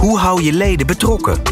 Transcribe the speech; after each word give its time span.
Hoe 0.00 0.18
hou 0.18 0.42
je 0.42 0.52
leden 0.52 0.86
betrokken? 0.86 1.42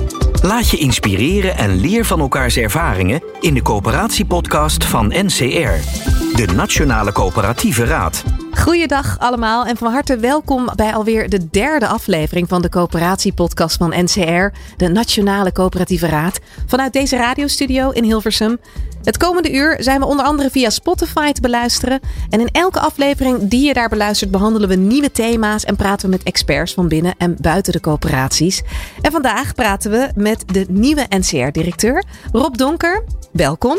Laat 0.43 0.71
je 0.71 0.77
inspireren 0.77 1.57
en 1.57 1.81
leer 1.81 2.05
van 2.05 2.21
elkaars 2.21 2.57
ervaringen 2.57 3.23
in 3.41 3.55
de 3.55 3.63
coöperatiepodcast 3.63 4.85
van 4.85 5.07
NCR, 5.07 6.07
de 6.37 6.53
Nationale 6.55 7.13
Coöperatieve 7.13 7.85
Raad. 7.85 8.38
Goeiedag 8.51 9.19
allemaal 9.19 9.67
en 9.67 9.77
van 9.77 9.93
harte 9.93 10.17
welkom 10.17 10.69
bij 10.77 10.95
alweer 10.95 11.29
de 11.29 11.51
derde 11.51 11.87
aflevering 11.87 12.49
van 12.49 12.63
de 12.63 12.69
coöperatiepodcast 12.69 13.77
van 13.77 13.95
NCR, 13.97 14.59
de 14.77 14.89
Nationale 14.89 15.53
Coöperatieve 15.53 16.07
Raad, 16.07 16.41
vanuit 16.67 16.93
deze 16.93 17.17
radiostudio 17.17 17.91
in 17.91 18.05
Hilversum. 18.05 18.59
Het 19.03 19.17
komende 19.17 19.53
uur 19.53 19.77
zijn 19.81 20.01
we 20.01 20.07
onder 20.07 20.25
andere 20.25 20.51
via 20.51 20.71
Spotify 20.71 21.33
te 21.33 21.41
beluisteren. 21.41 22.01
En 22.31 22.41
in 22.41 22.49
elke 22.53 22.81
aflevering 22.81 23.49
die 23.49 23.67
je 23.67 23.73
daar 23.73 23.89
beluistert 23.89 24.31
behandelen 24.31 24.69
we 24.69 24.75
nieuwe 24.75 25.11
thema's 25.11 25.65
en 25.65 25.77
praten 25.77 26.11
we 26.11 26.17
met 26.17 26.27
experts 26.27 26.75
van 26.75 26.89
binnen 26.89 27.15
en 27.19 27.37
buiten 27.41 27.73
de 27.73 27.81
coöperaties. 27.81 28.63
En 29.01 29.13
vandaag 29.13 29.55
praten 29.55 29.91
we 29.91 30.09
met 30.15 30.45
de 30.47 30.67
nieuwe 30.69 31.07
NCR-directeur 31.09 32.05
Rob 32.33 32.57
Donker. 32.57 33.05
Welkom. 33.33 33.79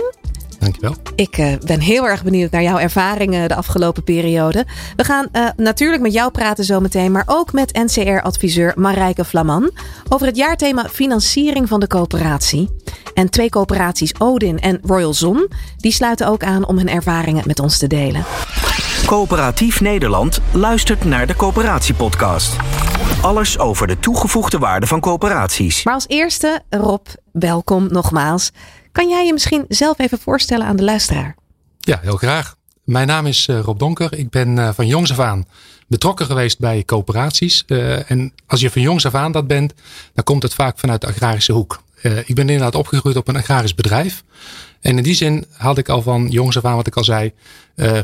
Dankjewel. 0.59 0.95
Ik 1.15 1.37
uh, 1.37 1.53
ben 1.65 1.79
heel 1.79 2.07
erg 2.07 2.23
benieuwd 2.23 2.51
naar 2.51 2.63
jouw 2.63 2.77
ervaringen 2.77 3.47
de 3.47 3.55
afgelopen 3.55 4.03
periode. 4.03 4.65
We 4.95 5.03
gaan 5.03 5.27
uh, 5.33 5.47
natuurlijk 5.55 6.01
met 6.01 6.13
jou 6.13 6.31
praten 6.31 6.63
zometeen, 6.63 7.11
maar 7.11 7.23
ook 7.25 7.53
met 7.53 7.73
NCR-adviseur 7.73 8.73
Marijke 8.75 9.25
Flaman 9.25 9.71
over 10.09 10.27
het 10.27 10.35
jaarthema 10.35 10.89
financiering 10.89 11.67
van 11.67 11.79
de 11.79 11.87
coöperatie. 11.87 12.69
En 13.13 13.29
twee 13.29 13.49
coöperaties, 13.49 14.19
Odin 14.19 14.59
en 14.59 14.79
Royal 14.83 15.13
Zon, 15.13 15.47
die 15.77 15.91
sluiten 15.91 16.27
ook 16.27 16.43
aan 16.43 16.67
om 16.67 16.77
hun 16.77 16.89
ervaringen 16.89 17.43
met 17.47 17.59
ons 17.59 17.77
te 17.77 17.87
delen. 17.87 18.23
Coöperatief 19.05 19.81
Nederland 19.81 20.41
luistert 20.51 21.03
naar 21.03 21.27
de 21.27 21.35
Coöperatiepodcast. 21.35 22.55
Alles 23.21 23.59
over 23.59 23.87
de 23.87 23.99
toegevoegde 23.99 24.57
waarde 24.57 24.87
van 24.87 24.99
coöperaties. 24.99 25.83
Maar 25.83 25.93
als 25.93 26.07
eerste, 26.07 26.61
Rob, 26.69 27.07
welkom 27.31 27.87
nogmaals. 27.91 28.51
Kan 28.99 29.09
jij 29.09 29.25
je 29.25 29.33
misschien 29.33 29.65
zelf 29.67 29.99
even 29.99 30.19
voorstellen 30.19 30.65
aan 30.65 30.75
de 30.75 30.83
luisteraar? 30.83 31.35
Ja, 31.79 31.99
heel 32.01 32.17
graag. 32.17 32.55
Mijn 32.83 33.07
naam 33.07 33.25
is 33.25 33.47
uh, 33.47 33.59
Rob 33.59 33.79
Donker. 33.79 34.17
Ik 34.17 34.29
ben 34.29 34.57
uh, 34.57 34.69
van 34.73 34.87
jongs 34.87 35.11
af 35.11 35.19
aan 35.19 35.45
betrokken 35.87 36.25
geweest 36.25 36.59
bij 36.59 36.83
coöperaties. 36.85 37.63
Uh, 37.67 38.11
en 38.11 38.33
als 38.47 38.59
je 38.59 38.69
van 38.69 38.81
jongs 38.81 39.05
af 39.05 39.15
aan 39.15 39.31
dat 39.31 39.47
bent, 39.47 39.73
dan 40.13 40.23
komt 40.23 40.43
het 40.43 40.53
vaak 40.53 40.79
vanuit 40.79 41.01
de 41.01 41.07
agrarische 41.07 41.51
hoek. 41.51 41.83
ik 42.01 42.35
ben 42.35 42.49
inderdaad 42.49 42.75
opgegroeid 42.75 43.15
op 43.15 43.27
een 43.27 43.35
agrarisch 43.35 43.75
bedrijf. 43.75 44.23
En 44.79 44.97
in 44.97 45.03
die 45.03 45.15
zin 45.15 45.45
had 45.51 45.77
ik 45.77 45.89
al 45.89 46.01
van 46.01 46.27
jongs 46.29 46.57
af 46.57 46.65
aan, 46.65 46.75
wat 46.75 46.87
ik 46.87 46.95
al 46.95 47.03
zei, 47.03 47.33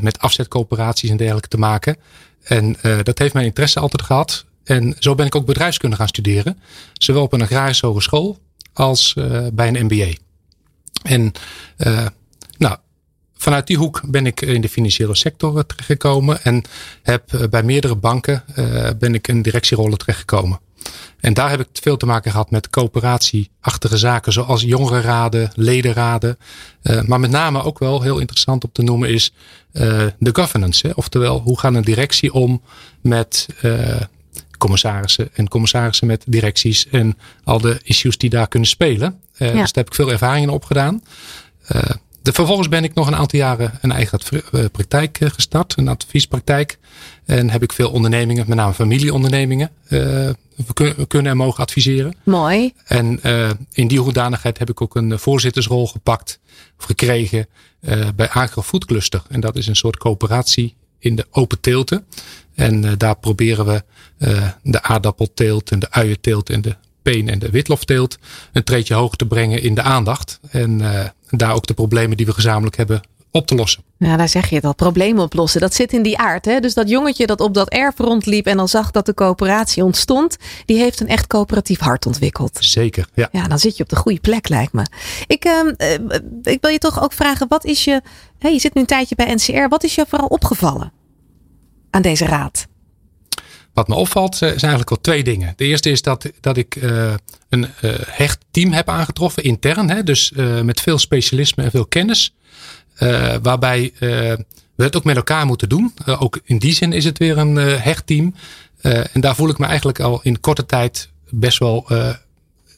met 0.02 0.20
afzetcoöperaties 0.20 1.10
en 1.10 1.18
dergelijke 1.18 1.48
te 1.48 1.58
maken. 1.58 1.98
En 2.44 2.78
dat 3.04 3.20
heeft 3.20 3.34
mijn 3.34 3.46
interesse 3.46 3.80
altijd 3.80 4.02
gehad. 4.02 4.46
En 4.64 4.96
zo 5.00 5.16
ben 5.16 5.26
ik 5.26 5.36
ook 5.36 5.46
bedrijfskunde 5.46 5.96
gaan 5.96 6.08
studeren. 6.08 6.60
Zowel 6.94 7.22
op 7.22 7.34
een 7.34 7.42
agrarische 7.42 7.86
hogeschool 7.86 8.38
als 8.74 9.14
bij 9.54 9.68
een 9.68 9.86
MBA. 9.86 10.25
En 11.06 11.32
uh, 11.78 12.06
nou, 12.58 12.78
vanuit 13.34 13.68
die 13.68 13.78
hoek 13.78 14.02
ben 14.06 14.26
ik 14.26 14.42
in 14.42 14.62
de 14.62 14.70
financiële 14.70 15.16
sector 15.16 15.66
terechtgekomen. 15.66 16.44
En 16.44 16.64
heb 17.04 17.34
eh, 17.34 17.48
bij 17.50 17.64
meerdere 17.64 17.96
banken 17.96 18.44
uh, 18.60 18.90
ben 19.00 19.14
ik 19.14 19.28
in 19.28 19.42
directierollen 19.42 19.98
terechtgekomen. 19.98 20.60
En 21.20 21.34
daar 21.34 21.50
heb 21.50 21.60
ik 21.60 21.68
veel 21.74 21.98
te 21.98 22.06
maken 22.06 22.32
gehad 22.32 22.52
met 22.52 22.70
coöperatieachtige 22.70 23.98
zaken, 23.98 24.34
zoals 24.34 24.62
jongerenraden, 24.62 25.52
ledenraden. 25.56 26.38
Uh, 26.84 27.02
maar 27.02 27.20
met 27.20 27.30
name 27.30 27.64
ook 27.64 27.80
wel 27.80 28.02
heel 28.02 28.20
interessant 28.20 28.64
om 28.64 28.70
te 28.72 28.84
noemen 28.84 29.10
is 29.10 29.34
de 30.20 30.30
governance. 30.32 30.88
Hè? 30.88 30.94
Oftewel, 30.96 31.40
hoe 31.40 31.60
gaan 31.60 31.76
een 31.76 31.84
directie 31.84 32.34
om 32.34 32.62
met 33.02 33.48
uh, 33.62 34.02
commissarissen 34.58 35.30
en 35.34 35.48
commissarissen 35.48 36.08
met 36.08 36.24
directies 36.28 36.88
en 36.90 37.18
al 37.44 37.60
de 37.60 37.80
issues 37.84 38.18
die 38.18 38.30
daar 38.30 38.48
kunnen 38.48 38.70
spelen. 38.70 39.20
Ja. 39.38 39.52
Dus 39.52 39.56
daar 39.56 39.84
heb 39.84 39.88
ik 39.88 39.96
veel 39.96 40.12
ervaringen 40.12 40.50
opgedaan. 40.50 41.04
Uh, 41.76 41.82
de, 42.22 42.34
vervolgens 42.34 42.70
ben 42.70 42.84
ik 42.84 42.94
nog 42.94 43.08
een 43.08 43.16
aantal 43.16 43.40
jaren 43.40 43.72
een 43.82 43.92
eigen 43.92 44.20
praktijk 44.72 45.20
gestart, 45.22 45.78
een 45.78 45.88
adviespraktijk. 45.88 46.78
En 47.26 47.50
heb 47.50 47.64
ik 47.64 47.74
veel 47.74 47.92
ondernemingen, 47.92 48.46
met 48.48 48.58
name 48.58 48.74
familieondernemingen, 48.74 49.70
uh, 49.90 50.30
we 50.76 51.06
kunnen 51.08 51.32
en 51.32 51.38
mogen 51.38 51.64
adviseren. 51.64 52.16
Mooi. 52.24 52.74
En 52.86 53.20
in 53.72 53.88
die 53.88 54.00
hoedanigheid 54.00 54.58
heb 54.58 54.70
ik 54.70 54.82
ook 54.82 54.96
een 54.96 55.20
voorzittersrol 55.20 55.88
gepakt 55.88 56.40
of 56.80 56.86
gekregen 56.86 57.48
bij 58.16 58.30
Agrofood 58.30 58.86
Cluster. 58.86 59.22
En 59.30 59.40
dat 59.40 59.56
is 59.56 59.68
een 59.68 59.76
soort 59.76 59.98
coöperatie 59.98 60.76
in 61.00 61.16
de 61.16 61.28
open 61.32 61.60
teelten. 61.60 62.06
En 62.56 62.98
daar 62.98 63.16
proberen 63.16 63.66
we 63.66 63.84
de 64.64 64.84
aardappelteelt 64.84 65.72
en 65.72 65.80
de 65.80 65.92
uienteelt 65.92 66.50
en 66.50 66.62
de 66.62 66.76
peen 67.12 67.30
en 67.30 67.40
de 67.40 67.50
witlofteelt 67.50 68.18
een 68.52 68.64
treedje 68.64 68.94
hoger 68.94 69.18
te 69.18 69.26
brengen 69.26 69.62
in 69.62 69.76
de 69.76 69.82
aandacht. 69.82 70.40
En 70.50 70.80
uh, 70.80 71.04
daar 71.30 71.54
ook 71.54 71.68
de 71.68 71.74
problemen 71.74 72.18
die 72.18 72.26
we 72.26 72.34
gezamenlijk 72.34 72.78
hebben 72.78 73.02
op 73.32 73.48
te 73.48 73.56
lossen. 73.56 73.84
Ja, 73.98 74.18
daar 74.18 74.30
zeg 74.30 74.50
je 74.50 74.56
het 74.56 74.66
al. 74.66 74.76
Problemen 74.76 75.24
oplossen. 75.24 75.62
Dat 75.62 75.74
zit 75.74 75.94
in 75.94 76.04
die 76.04 76.18
aard. 76.18 76.46
Hè? 76.46 76.60
Dus 76.60 76.74
dat 76.74 76.90
jongetje 76.90 77.26
dat 77.26 77.40
op 77.40 77.54
dat 77.54 77.70
erf 77.70 77.98
rondliep 77.98 78.46
en 78.46 78.58
dan 78.58 78.68
zag 78.68 78.92
dat 78.92 79.06
de 79.06 79.14
coöperatie 79.14 79.84
ontstond, 79.84 80.38
die 80.66 80.78
heeft 80.78 81.00
een 81.00 81.08
echt 81.08 81.28
coöperatief 81.28 81.80
hart 81.80 82.06
ontwikkeld. 82.06 82.58
Zeker. 82.60 83.08
Ja, 83.14 83.30
ja 83.32 83.48
dan 83.48 83.60
zit 83.60 83.78
je 83.78 83.84
op 83.84 83.90
de 83.90 83.96
goede 83.96 84.20
plek, 84.20 84.50
lijkt 84.50 84.74
me. 84.74 84.86
Ik, 85.28 85.46
uh, 85.46 85.94
ik 86.44 86.62
wil 86.62 86.72
je 86.72 86.78
toch 86.78 87.04
ook 87.04 87.14
vragen, 87.14 87.48
wat 87.48 87.66
is 87.66 87.84
je. 87.84 88.02
Hè, 88.40 88.50
je 88.50 88.60
zit 88.60 88.74
nu 88.74 88.82
een 88.82 88.88
tijdje 88.88 89.16
bij 89.16 89.34
NCR. 89.34 89.68
Wat 89.70 89.84
is 89.84 89.96
je 89.96 90.06
vooral 90.08 90.28
opgevallen 90.28 90.92
aan 91.90 92.02
deze 92.02 92.26
raad? 92.26 92.68
Wat 93.76 93.88
me 93.88 93.96
opvalt 93.96 94.34
eh, 94.34 94.40
zijn 94.40 94.52
eigenlijk 94.52 94.90
wel 94.90 95.02
twee 95.02 95.24
dingen. 95.24 95.54
De 95.56 95.66
eerste 95.66 95.90
is 95.90 96.02
dat, 96.02 96.32
dat 96.42 96.58
ik 96.58 96.76
uh, 96.76 97.14
een 97.50 97.62
uh, 97.62 97.92
hecht 98.06 98.46
team 98.52 98.72
heb 98.72 98.90
aangetroffen 98.90 99.44
intern. 99.44 99.90
Hè, 99.90 100.04
dus 100.04 100.32
uh, 100.36 100.62
met 100.62 100.82
veel 100.82 100.98
specialisme 100.98 101.64
en 101.64 101.72
veel 101.72 101.86
kennis. 101.86 102.34
waarbij 103.42 103.94
we 104.76 104.84
het 104.84 104.96
ook 104.96 105.04
met 105.04 105.16
elkaar 105.16 105.46
moeten 105.46 105.70
doen. 105.70 105.94
ook 106.06 106.40
in 106.44 106.58
die 106.58 106.74
zin 106.74 106.94
is 106.94 107.06
het 107.06 107.18
weer 107.18 107.38
een 107.38 107.56
hecht 107.56 108.08
team. 108.08 108.36
en 108.82 109.22
daar 109.22 109.36
voel 109.36 109.50
ik 109.50 109.58
me 109.58 109.66
eigenlijk 109.66 110.00
al 110.00 110.20
in 110.24 110.40
korte 110.40 110.66
tijd 110.66 111.10
best 111.30 111.58
wel 111.58 111.88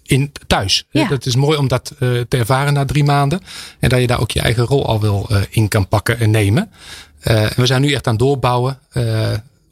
in 0.03 0.31
thuis. 0.47 0.85
Ja. 0.89 1.07
Dat 1.07 1.25
is 1.25 1.35
mooi 1.35 1.57
om 1.57 1.67
dat 1.67 1.93
te 1.97 2.25
ervaren 2.29 2.73
na 2.73 2.85
drie 2.85 3.03
maanden. 3.03 3.41
En 3.79 3.89
dat 3.89 3.99
je 3.99 4.07
daar 4.07 4.21
ook 4.21 4.31
je 4.31 4.41
eigen 4.41 4.63
rol 4.63 4.85
al 4.85 5.01
wel 5.01 5.29
in 5.49 5.67
kan 5.67 5.87
pakken 5.87 6.19
en 6.19 6.31
nemen. 6.31 6.71
en 7.19 7.51
we 7.55 7.65
zijn 7.65 7.81
nu 7.81 7.93
echt 7.93 8.07
aan 8.07 8.13
het 8.13 8.21
doorbouwen 8.21 8.79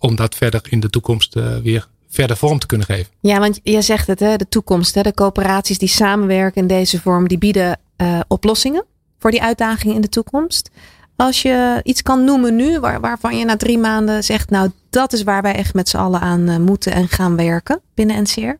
om 0.05 0.16
dat 0.16 0.35
verder 0.35 0.61
in 0.69 0.79
de 0.79 0.89
toekomst 0.89 1.35
uh, 1.35 1.57
weer 1.57 1.88
verder 2.09 2.38
vorm 2.38 2.59
te 2.59 2.66
kunnen 2.67 2.88
geven. 2.88 3.11
Ja, 3.19 3.39
want 3.39 3.59
je 3.63 3.81
zegt 3.81 4.07
het, 4.07 4.19
hè, 4.19 4.35
de 4.35 4.49
toekomst. 4.49 4.95
Hè, 4.95 5.01
de 5.01 5.13
coöperaties 5.13 5.77
die 5.77 5.88
samenwerken 5.88 6.61
in 6.61 6.67
deze 6.67 7.01
vorm, 7.01 7.27
die 7.27 7.38
bieden 7.38 7.79
uh, 7.97 8.19
oplossingen 8.27 8.85
voor 9.19 9.31
die 9.31 9.41
uitdagingen 9.41 9.95
in 9.95 10.01
de 10.01 10.09
toekomst. 10.09 10.69
Als 11.16 11.41
je 11.41 11.79
iets 11.83 12.01
kan 12.01 12.23
noemen 12.23 12.55
nu, 12.55 12.79
waar, 12.79 12.99
waarvan 12.99 13.38
je 13.38 13.45
na 13.45 13.57
drie 13.57 13.77
maanden 13.77 14.23
zegt, 14.23 14.49
nou 14.49 14.71
dat 14.89 15.13
is 15.13 15.23
waar 15.23 15.41
wij 15.41 15.55
echt 15.55 15.73
met 15.73 15.89
z'n 15.89 15.97
allen 15.97 16.19
aan 16.19 16.49
uh, 16.49 16.57
moeten 16.57 16.91
en 16.91 17.07
gaan 17.07 17.35
werken 17.35 17.81
binnen 17.93 18.22
NCR? 18.22 18.53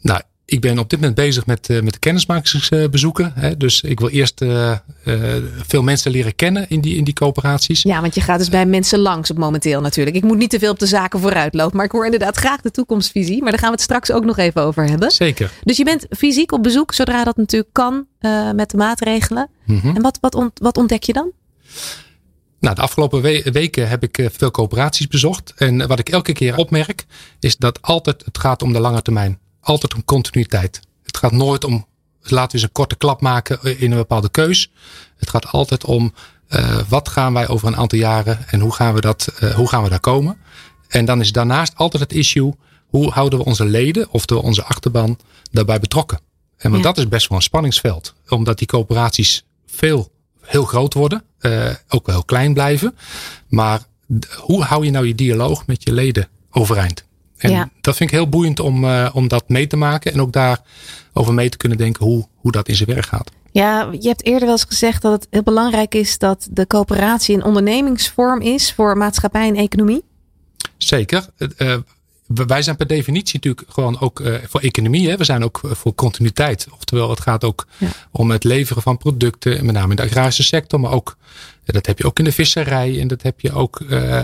Nou, 0.00 0.20
ik 0.50 0.60
ben 0.60 0.78
op 0.78 0.90
dit 0.90 0.98
moment 0.98 1.16
bezig 1.16 1.46
met, 1.46 1.68
uh, 1.68 1.82
met 1.82 1.92
de 1.92 1.98
kennismakingsbezoeken. 1.98 3.32
Hè. 3.34 3.56
Dus 3.56 3.80
ik 3.80 4.00
wil 4.00 4.08
eerst 4.08 4.42
uh, 4.42 4.76
uh, 5.04 5.36
veel 5.66 5.82
mensen 5.82 6.10
leren 6.10 6.34
kennen 6.34 6.68
in 6.68 6.80
die, 6.80 6.96
in 6.96 7.04
die 7.04 7.14
coöperaties. 7.14 7.82
Ja, 7.82 8.00
want 8.00 8.14
je 8.14 8.20
gaat 8.20 8.38
dus 8.38 8.48
bij 8.48 8.66
mensen 8.66 8.98
langs 8.98 9.30
op 9.30 9.38
momenteel 9.38 9.80
natuurlijk. 9.80 10.16
Ik 10.16 10.22
moet 10.22 10.36
niet 10.36 10.50
te 10.50 10.58
veel 10.58 10.70
op 10.70 10.78
de 10.78 10.86
zaken 10.86 11.20
vooruitlopen. 11.20 11.76
Maar 11.76 11.84
ik 11.84 11.92
hoor 11.92 12.04
inderdaad 12.04 12.36
graag 12.36 12.60
de 12.60 12.70
toekomstvisie. 12.70 13.42
Maar 13.42 13.50
daar 13.50 13.60
gaan 13.60 13.68
we 13.68 13.74
het 13.74 13.84
straks 13.84 14.12
ook 14.12 14.24
nog 14.24 14.36
even 14.36 14.62
over 14.62 14.88
hebben. 14.88 15.10
Zeker. 15.10 15.50
Dus 15.62 15.76
je 15.76 15.84
bent 15.84 16.06
fysiek 16.10 16.52
op 16.52 16.62
bezoek 16.62 16.94
zodra 16.94 17.24
dat 17.24 17.36
natuurlijk 17.36 17.72
kan 17.72 18.06
met 18.54 18.70
de 18.70 18.76
maatregelen. 18.76 19.50
Mm 19.64 19.80
-hmm. 19.80 19.96
En 19.96 20.02
wat, 20.02 20.18
wat, 20.20 20.34
ont, 20.34 20.50
wat 20.54 20.76
ontdek 20.76 21.02
je 21.02 21.12
dan? 21.12 21.30
Nou, 22.60 22.74
de 22.74 22.80
afgelopen 22.80 23.22
we 23.22 23.50
weken 23.52 23.88
heb 23.88 24.02
ik 24.02 24.28
veel 24.32 24.50
coöperaties 24.50 25.08
bezocht. 25.08 25.52
En 25.56 25.88
wat 25.88 25.98
ik 25.98 26.08
elke 26.08 26.32
keer 26.32 26.56
opmerk, 26.56 27.06
is 27.40 27.56
dat 27.56 27.82
altijd 27.82 28.24
het 28.24 28.38
gaat 28.38 28.62
om 28.62 28.72
de 28.72 28.80
lange 28.80 29.02
termijn 29.02 29.38
altijd 29.60 29.94
om 29.94 30.04
continuïteit. 30.04 30.80
Het 31.02 31.16
gaat 31.16 31.32
nooit 31.32 31.64
om, 31.64 31.86
laten 32.22 32.46
we 32.46 32.52
eens 32.52 32.62
een 32.62 32.72
korte 32.72 32.96
klap 32.96 33.20
maken 33.20 33.78
in 33.78 33.90
een 33.90 33.96
bepaalde 33.96 34.30
keus. 34.30 34.72
Het 35.16 35.30
gaat 35.30 35.46
altijd 35.46 35.84
om, 35.84 36.12
uh, 36.48 36.80
wat 36.88 37.08
gaan 37.08 37.32
wij 37.32 37.48
over 37.48 37.68
een 37.68 37.76
aantal 37.76 37.98
jaren 37.98 38.48
en 38.48 38.60
hoe 38.60 38.72
gaan 38.72 38.94
we, 38.94 39.00
dat, 39.00 39.32
uh, 39.42 39.54
hoe 39.54 39.68
gaan 39.68 39.82
we 39.82 39.88
daar 39.88 40.00
komen. 40.00 40.36
En 40.88 41.04
dan 41.04 41.20
is 41.20 41.32
daarnaast 41.32 41.76
altijd 41.76 42.02
het 42.02 42.12
issue, 42.12 42.54
hoe 42.86 43.10
houden 43.10 43.38
we 43.38 43.44
onze 43.44 43.64
leden, 43.64 44.10
oftewel 44.10 44.42
onze 44.42 44.64
achterban, 44.64 45.18
daarbij 45.50 45.80
betrokken. 45.80 46.20
En 46.56 46.70
want 46.70 46.82
dat 46.82 46.98
is 46.98 47.08
best 47.08 47.28
wel 47.28 47.38
een 47.38 47.44
spanningsveld. 47.44 48.14
Omdat 48.28 48.58
die 48.58 48.66
coöperaties 48.66 49.44
veel, 49.66 50.12
heel 50.40 50.64
groot 50.64 50.94
worden. 50.94 51.22
ook 51.88 52.06
wel 52.06 52.14
heel 52.14 52.24
klein 52.24 52.54
blijven. 52.54 52.96
Maar 53.48 53.80
hoe 54.36 54.62
hou 54.62 54.84
je 54.84 54.90
nou 54.90 55.06
je 55.06 55.14
dialoog 55.14 55.66
met 55.66 55.82
je 55.82 55.92
leden 55.92 56.28
overeind? 56.50 57.04
En 57.40 57.72
dat 57.80 57.96
vind 57.96 58.10
ik 58.10 58.16
heel 58.16 58.28
boeiend 58.28 58.60
om, 58.60 58.84
om 59.12 59.28
dat 59.28 59.48
mee 59.48 59.66
te 59.66 59.76
maken. 59.76 60.12
En 60.12 60.20
ook 60.20 60.32
daar 60.32 60.60
over 61.12 61.34
mee 61.34 61.48
te 61.48 61.56
kunnen 61.56 61.78
denken 61.78 62.04
hoe, 62.04 62.26
hoe 62.34 62.52
dat 62.52 62.68
in 62.68 62.76
zijn 62.76 62.88
werk 62.88 63.06
gaat. 63.06 63.30
Ja, 63.52 63.88
je 64.00 64.08
hebt 64.08 64.24
eerder 64.24 64.42
wel 64.42 64.50
eens 64.50 64.64
gezegd 64.64 65.02
dat 65.02 65.12
het 65.12 65.26
heel 65.30 65.42
belangrijk 65.42 65.94
is 65.94 66.18
dat 66.18 66.48
de 66.50 66.66
coöperatie 66.66 67.34
een 67.34 67.44
ondernemingsvorm 67.44 68.40
is 68.40 68.72
voor 68.72 68.96
maatschappij 68.96 69.48
en 69.48 69.56
economie. 69.56 70.04
Zeker. 70.76 71.26
Uh, 71.56 71.76
wij 72.26 72.62
zijn 72.62 72.76
per 72.76 72.86
definitie 72.86 73.34
natuurlijk 73.34 73.66
gewoon 73.68 74.00
ook 74.00 74.20
uh, 74.20 74.34
voor 74.48 74.60
economie. 74.60 75.08
Hè. 75.08 75.16
We 75.16 75.24
zijn 75.24 75.44
ook 75.44 75.60
voor 75.62 75.94
continuïteit. 75.94 76.66
Oftewel, 76.70 77.10
het 77.10 77.20
gaat 77.20 77.44
ook 77.44 77.66
om 78.10 78.30
het 78.30 78.44
leveren 78.44 78.82
van 78.82 78.98
producten. 78.98 79.64
Met 79.66 79.74
name 79.74 79.90
in 79.90 79.96
de 79.96 80.02
agrarische 80.02 80.42
sector. 80.42 80.80
Maar 80.80 80.92
ook, 80.92 81.16
dat 81.64 81.86
heb 81.86 81.98
je 81.98 82.04
ook 82.04 82.18
in 82.18 82.24
de 82.24 82.32
visserij. 82.32 83.00
En 83.00 83.08
dat 83.08 83.22
heb 83.22 83.40
je 83.40 83.52
ook 83.52 83.80
uh, 83.80 84.20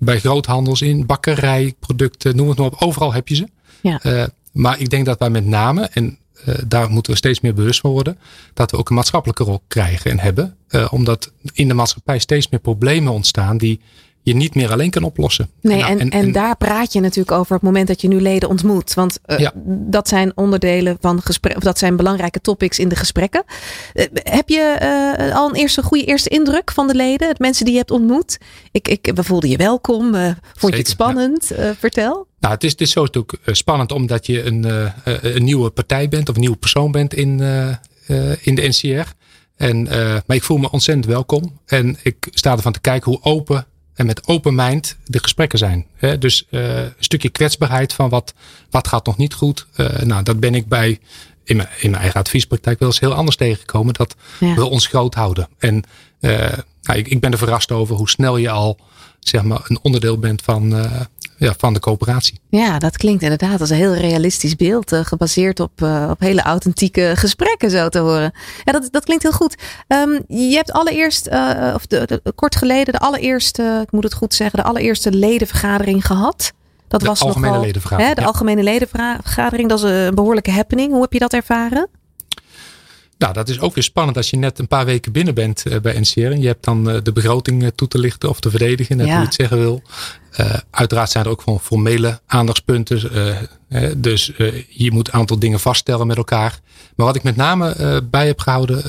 bij 0.00 0.20
groothandels 0.20 0.82
in 0.82 1.06
bakkerij, 1.06 1.74
producten, 1.78 2.36
noem 2.36 2.48
het 2.48 2.58
maar 2.58 2.66
op. 2.66 2.82
Overal 2.82 3.12
heb 3.12 3.28
je 3.28 3.34
ze. 3.34 3.48
Ja. 3.82 4.28
maar 4.52 4.80
ik 4.80 4.90
denk 4.90 5.06
dat 5.06 5.18
wij 5.18 5.30
met 5.30 5.44
name, 5.44 5.82
en 5.92 6.18
uh, 6.48 6.54
daar 6.66 6.90
moeten 6.90 7.12
we 7.12 7.18
steeds 7.18 7.40
meer 7.40 7.54
bewust 7.54 7.80
van 7.80 7.90
worden. 7.90 8.18
Dat 8.54 8.70
we 8.70 8.76
ook 8.76 8.88
een 8.88 8.94
maatschappelijke 8.94 9.44
rol 9.44 9.62
krijgen 9.68 10.10
en 10.10 10.18
hebben. 10.18 10.56
Uh, 10.70 10.92
omdat 10.92 11.32
in 11.52 11.68
de 11.68 11.74
maatschappij 11.74 12.18
steeds 12.18 12.48
meer 12.48 12.60
problemen 12.60 13.12
ontstaan 13.12 13.58
die 13.58 13.80
je 14.30 14.36
niet 14.36 14.54
meer 14.54 14.72
alleen 14.72 14.90
kan 14.90 15.02
oplossen. 15.02 15.50
Nee, 15.60 15.78
nou, 15.78 15.90
en, 15.90 15.98
en, 15.98 16.10
en, 16.10 16.32
daar 16.32 16.56
praat 16.56 16.92
je 16.92 17.00
natuurlijk 17.00 17.30
over 17.30 17.54
op 17.54 17.60
het 17.60 17.70
moment 17.70 17.88
dat 17.88 18.00
je 18.00 18.08
nu 18.08 18.20
leden 18.20 18.48
ontmoet. 18.48 18.94
Want 18.94 19.18
uh, 19.26 19.38
ja. 19.38 19.52
dat 19.64 20.08
zijn 20.08 20.32
onderdelen 20.34 20.96
van 21.00 21.22
gesprek, 21.22 21.60
dat 21.60 21.78
zijn 21.78 21.96
belangrijke 21.96 22.40
topics 22.40 22.78
in 22.78 22.88
de 22.88 22.96
gesprekken. 22.96 23.44
Uh, 23.94 24.04
heb 24.12 24.48
je 24.48 24.78
uh, 25.28 25.36
al 25.36 25.48
een 25.48 25.54
eerste 25.54 25.82
goede 25.82 26.04
eerste 26.04 26.28
indruk 26.28 26.70
van 26.70 26.86
de 26.86 26.94
leden, 26.94 27.28
het 27.28 27.38
mensen 27.38 27.64
die 27.64 27.72
je 27.72 27.80
hebt 27.80 27.90
ontmoet? 27.90 28.38
Ik, 28.72 28.88
ik, 28.88 29.10
we 29.14 29.24
voelden 29.24 29.50
je 29.50 29.56
welkom. 29.56 30.12
vond 30.12 30.36
Zeker, 30.54 30.70
je 30.70 30.76
het 30.76 30.88
spannend? 30.88 31.52
Ja. 31.56 31.74
vertel. 31.74 32.26
Nou, 32.40 32.54
het 32.54 32.64
is, 32.64 32.70
het 32.70 32.80
is 32.80 32.90
zo 32.90 33.02
natuurlijk 33.02 33.38
spannend 33.46 33.92
omdat 33.92 34.26
je 34.26 34.42
een, 34.44 34.66
een 35.04 35.44
nieuwe 35.44 35.70
partij 35.70 36.08
bent 36.08 36.28
of 36.28 36.34
een 36.34 36.40
nieuwe 36.40 36.56
persoon 36.56 36.92
bent 36.92 37.14
in, 37.14 37.40
in 38.40 38.54
de 38.54 38.68
NCR. 38.68 39.12
En, 39.56 39.82
maar 40.26 40.36
ik 40.36 40.42
voel 40.42 40.58
me 40.58 40.70
ontzettend 40.70 41.06
welkom. 41.06 41.60
En 41.66 41.96
ik 42.02 42.28
sta 42.30 42.52
ervan 42.52 42.72
te 42.72 42.80
kijken 42.80 43.10
hoe 43.10 43.22
open 43.22 43.66
en 44.00 44.06
met 44.06 44.28
open 44.28 44.54
mind 44.54 44.96
de 45.04 45.18
gesprekken 45.18 45.58
zijn. 45.58 45.86
dus 46.18 46.46
uh, 46.50 46.78
een 46.78 46.92
stukje 46.98 47.28
kwetsbaarheid 47.28 47.92
van 47.92 48.08
wat, 48.08 48.34
wat 48.70 48.88
gaat 48.88 49.06
nog 49.06 49.16
niet 49.16 49.34
goed. 49.34 49.66
Uh, 49.76 49.98
nou, 49.98 50.22
dat 50.22 50.40
ben 50.40 50.54
ik 50.54 50.68
bij 50.68 50.98
in 51.44 51.56
mijn, 51.56 51.68
in 51.80 51.90
mijn 51.90 52.02
eigen 52.02 52.20
adviespraktijk 52.20 52.78
wel 52.78 52.88
eens 52.88 53.00
heel 53.00 53.14
anders 53.14 53.36
tegengekomen. 53.36 53.94
Dat 53.94 54.14
ja. 54.38 54.54
we 54.54 54.64
ons 54.64 54.86
groot 54.86 55.14
houden. 55.14 55.48
En 55.58 55.74
uh, 56.20 56.30
nou, 56.82 56.98
ik, 56.98 57.08
ik 57.08 57.20
ben 57.20 57.32
er 57.32 57.38
verrast 57.38 57.72
over 57.72 57.96
hoe 57.96 58.08
snel 58.08 58.36
je 58.36 58.50
al 58.50 58.78
zeg 59.18 59.42
maar, 59.42 59.60
een 59.68 59.78
onderdeel 59.82 60.18
bent 60.18 60.42
van, 60.42 60.74
ja, 61.46 61.54
van 61.56 61.72
de 61.72 61.80
coöperatie. 61.80 62.40
Ja, 62.48 62.78
dat 62.78 62.96
klinkt 62.96 63.22
inderdaad 63.22 63.60
als 63.60 63.70
een 63.70 63.76
heel 63.76 63.94
realistisch 63.94 64.56
beeld. 64.56 64.92
Uh, 64.92 65.00
gebaseerd 65.04 65.60
op, 65.60 65.80
uh, 65.82 66.06
op 66.10 66.20
hele 66.20 66.42
authentieke 66.42 67.12
gesprekken, 67.14 67.70
zo 67.70 67.88
te 67.88 67.98
horen. 67.98 68.32
Ja, 68.64 68.72
dat, 68.72 68.88
dat 68.90 69.04
klinkt 69.04 69.22
heel 69.22 69.32
goed. 69.32 69.54
Um, 69.88 70.24
je 70.28 70.54
hebt 70.54 70.72
allereerst, 70.72 71.28
uh, 71.28 71.72
of 71.74 71.86
de, 71.86 72.06
de, 72.06 72.32
kort 72.34 72.56
geleden, 72.56 72.92
de 72.92 72.98
allereerste, 72.98 73.80
ik 73.82 73.92
moet 73.92 74.04
het 74.04 74.14
goed 74.14 74.34
zeggen, 74.34 74.58
de 74.58 74.64
allereerste 74.64 75.12
ledenvergadering 75.12 76.06
gehad. 76.06 76.52
Dat 76.88 77.00
de 77.00 77.06
was 77.06 77.20
algemene 77.20 77.46
nogal, 77.46 77.64
ledenvergadering. 77.64 78.08
Hè, 78.08 78.14
de 78.14 78.20
ja. 78.20 78.32
algemene 78.32 78.62
ledenvergadering, 78.62 79.68
dat 79.68 79.78
is 79.78 79.84
een 79.84 80.14
behoorlijke 80.14 80.50
happening. 80.50 80.92
Hoe 80.92 81.02
heb 81.02 81.12
je 81.12 81.18
dat 81.18 81.32
ervaren? 81.32 81.88
Nou, 83.20 83.32
dat 83.32 83.48
is 83.48 83.60
ook 83.60 83.74
weer 83.74 83.84
spannend 83.84 84.16
als 84.16 84.30
je 84.30 84.36
net 84.36 84.58
een 84.58 84.68
paar 84.68 84.84
weken 84.84 85.12
binnen 85.12 85.34
bent 85.34 85.64
uh, 85.66 85.80
bij 85.80 86.00
NCR. 86.00 86.20
En 86.20 86.40
je 86.40 86.46
hebt 86.46 86.64
dan 86.64 86.90
uh, 86.90 86.96
de 87.02 87.12
begroting 87.12 87.62
uh, 87.62 87.68
toe 87.74 87.88
te 87.88 87.98
lichten 87.98 88.28
of 88.28 88.40
te 88.40 88.50
verdedigen, 88.50 88.96
net 88.96 89.06
ja. 89.06 89.12
hoe 89.12 89.20
je 89.20 89.26
het 89.26 89.36
zeggen 89.36 89.58
wil. 89.58 89.82
uiteraard 90.70 91.10
zijn 91.10 91.24
er 91.24 91.30
ook 91.30 91.42
gewoon 91.42 91.60
formele 91.60 92.20
aandachtspunten. 92.26 93.00
dus 93.96 94.32
je 94.68 94.90
moet 94.92 95.08
een 95.08 95.14
aantal 95.14 95.38
dingen 95.38 95.60
vaststellen 95.60 96.06
met 96.06 96.16
elkaar. 96.16 96.60
Maar 96.96 97.06
wat 97.06 97.16
ik 97.16 97.22
met 97.22 97.36
name 97.36 98.02
bij 98.10 98.26
heb 98.26 98.40
gehouden 98.40 98.82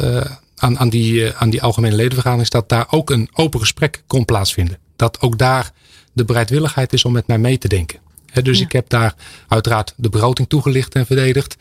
aan, 0.55 0.79
aan, 0.79 0.89
die, 0.89 1.33
aan 1.35 1.49
die 1.49 1.61
algemene 1.61 1.95
ledenvergadering... 1.95 2.43
is 2.43 2.49
dat 2.49 2.69
daar 2.69 2.87
ook 2.89 3.09
een 3.09 3.29
open 3.33 3.59
gesprek 3.59 4.03
kon 4.07 4.25
plaatsvinden. 4.25 4.77
Dat 4.95 5.21
ook 5.21 5.37
daar 5.37 5.71
de 6.13 6.25
bereidwilligheid 6.25 6.93
is 6.93 7.05
om 7.05 7.11
met 7.11 7.27
mij 7.27 7.37
mee 7.37 7.57
te 7.57 7.67
denken. 7.67 7.99
dus 8.43 8.57
ja. 8.57 8.65
ik 8.65 8.71
heb 8.71 8.89
daar 8.89 9.15
uiteraard 9.47 9.93
de 9.97 10.09
begroting 10.09 10.49
toegelicht 10.49 10.95
en 10.95 11.05
verdedigd. 11.05 11.57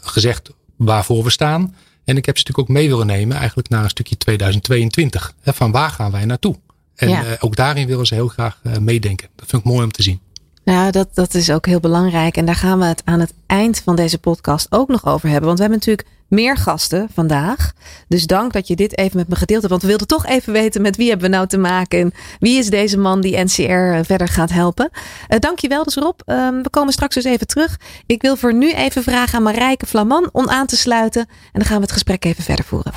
gezegd 0.00 0.50
waarvoor 0.76 1.24
we 1.24 1.30
staan. 1.30 1.74
En 2.10 2.16
ik 2.16 2.26
heb 2.26 2.38
ze 2.38 2.44
natuurlijk 2.46 2.68
ook 2.68 2.76
mee 2.76 2.88
willen 2.88 3.06
nemen 3.06 3.36
eigenlijk 3.36 3.68
naar 3.68 3.84
een 3.84 3.90
stukje 3.90 4.16
2022. 4.16 5.34
Van 5.44 5.70
waar 5.70 5.90
gaan 5.90 6.10
wij 6.10 6.24
naartoe? 6.24 6.56
En 6.96 7.08
ja. 7.08 7.24
uh, 7.24 7.32
ook 7.40 7.56
daarin 7.56 7.86
willen 7.86 8.06
ze 8.06 8.14
heel 8.14 8.28
graag 8.28 8.60
uh, 8.62 8.76
meedenken. 8.76 9.28
Dat 9.36 9.48
vind 9.48 9.62
ik 9.62 9.68
mooi 9.68 9.84
om 9.84 9.92
te 9.92 10.02
zien. 10.02 10.20
Ja, 10.62 10.90
dat, 10.90 11.08
dat 11.14 11.34
is 11.34 11.50
ook 11.50 11.66
heel 11.66 11.80
belangrijk. 11.80 12.36
En 12.36 12.44
daar 12.44 12.54
gaan 12.54 12.78
we 12.78 12.84
het 12.84 13.02
aan 13.04 13.20
het 13.20 13.34
eind 13.46 13.80
van 13.84 13.96
deze 13.96 14.18
podcast 14.18 14.66
ook 14.70 14.88
nog 14.88 15.06
over 15.06 15.28
hebben. 15.28 15.46
Want 15.46 15.58
we 15.58 15.64
hebben 15.64 15.80
natuurlijk 15.80 16.08
meer 16.30 16.56
gasten 16.56 17.08
vandaag. 17.14 17.72
Dus 18.08 18.26
dank 18.26 18.52
dat 18.52 18.68
je 18.68 18.76
dit 18.76 18.98
even 18.98 19.16
met 19.16 19.28
me 19.28 19.36
gedeeld 19.36 19.58
hebt. 19.60 19.70
Want 19.70 19.82
we 19.82 19.88
wilden 19.88 20.06
toch 20.06 20.26
even 20.26 20.52
weten 20.52 20.82
met 20.82 20.96
wie 20.96 21.08
hebben 21.08 21.30
we 21.30 21.36
nou 21.36 21.46
te 21.46 21.58
maken. 21.58 21.98
En 21.98 22.12
wie 22.38 22.58
is 22.58 22.70
deze 22.70 22.98
man 22.98 23.20
die 23.20 23.38
NCR 23.44 24.04
verder 24.04 24.28
gaat 24.28 24.50
helpen. 24.50 24.90
Uh, 24.92 25.38
dankjewel 25.38 25.84
dus 25.84 25.94
Rob. 25.94 26.20
Um, 26.26 26.62
we 26.62 26.70
komen 26.70 26.92
straks 26.92 27.14
dus 27.14 27.24
even 27.24 27.46
terug. 27.46 27.76
Ik 28.06 28.22
wil 28.22 28.36
voor 28.36 28.54
nu 28.54 28.72
even 28.72 29.02
vragen 29.02 29.36
aan 29.36 29.42
Marijke 29.42 29.86
Flaman 29.86 30.28
om 30.32 30.48
aan 30.48 30.66
te 30.66 30.76
sluiten. 30.76 31.20
En 31.20 31.28
dan 31.52 31.64
gaan 31.64 31.76
we 31.76 31.82
het 31.82 31.92
gesprek 31.92 32.24
even 32.24 32.44
verder 32.44 32.64
voeren. 32.64 32.92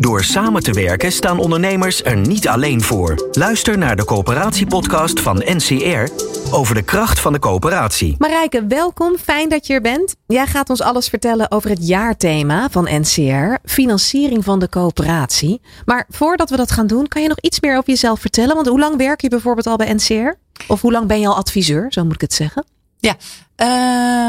Door 0.00 0.24
samen 0.24 0.62
te 0.62 0.72
werken 0.72 1.12
staan 1.12 1.38
ondernemers 1.38 2.04
er 2.04 2.16
niet 2.16 2.48
alleen 2.48 2.82
voor. 2.82 3.28
Luister 3.32 3.78
naar 3.78 3.96
de 3.96 4.04
coöperatiepodcast 4.04 5.20
van 5.20 5.42
NCR 5.44 6.08
over 6.52 6.74
de 6.74 6.82
kracht 6.82 7.20
van 7.20 7.32
de 7.32 7.38
coöperatie. 7.38 8.14
Marijke, 8.18 8.66
welkom. 8.66 9.16
Fijn 9.16 9.48
dat 9.48 9.66
je 9.66 9.74
er 9.74 9.80
bent. 9.80 10.16
Jij 10.26 10.46
gaat 10.46 10.70
ons 10.70 10.82
alles 10.82 11.08
vertellen 11.08 11.50
over 11.50 11.70
het 11.70 11.86
jaarthema 11.86 12.70
van 12.70 12.88
NCR, 12.90 13.54
financiering 13.64 14.44
van 14.44 14.58
de 14.58 14.68
coöperatie. 14.68 15.60
Maar 15.84 16.06
voordat 16.08 16.50
we 16.50 16.56
dat 16.56 16.70
gaan 16.70 16.86
doen, 16.86 17.08
kan 17.08 17.22
je 17.22 17.28
nog 17.28 17.40
iets 17.40 17.60
meer 17.60 17.76
over 17.76 17.90
jezelf 17.90 18.20
vertellen? 18.20 18.54
Want 18.54 18.66
hoe 18.66 18.78
lang 18.78 18.96
werk 18.96 19.20
je 19.20 19.28
bijvoorbeeld 19.28 19.66
al 19.66 19.76
bij 19.76 19.92
NCR? 19.92 20.38
Of 20.66 20.80
hoe 20.80 20.92
lang 20.92 21.06
ben 21.06 21.20
je 21.20 21.26
al 21.26 21.36
adviseur, 21.36 21.86
zo 21.92 22.04
moet 22.04 22.14
ik 22.14 22.20
het 22.20 22.34
zeggen? 22.34 22.64
Ja, 22.98 23.16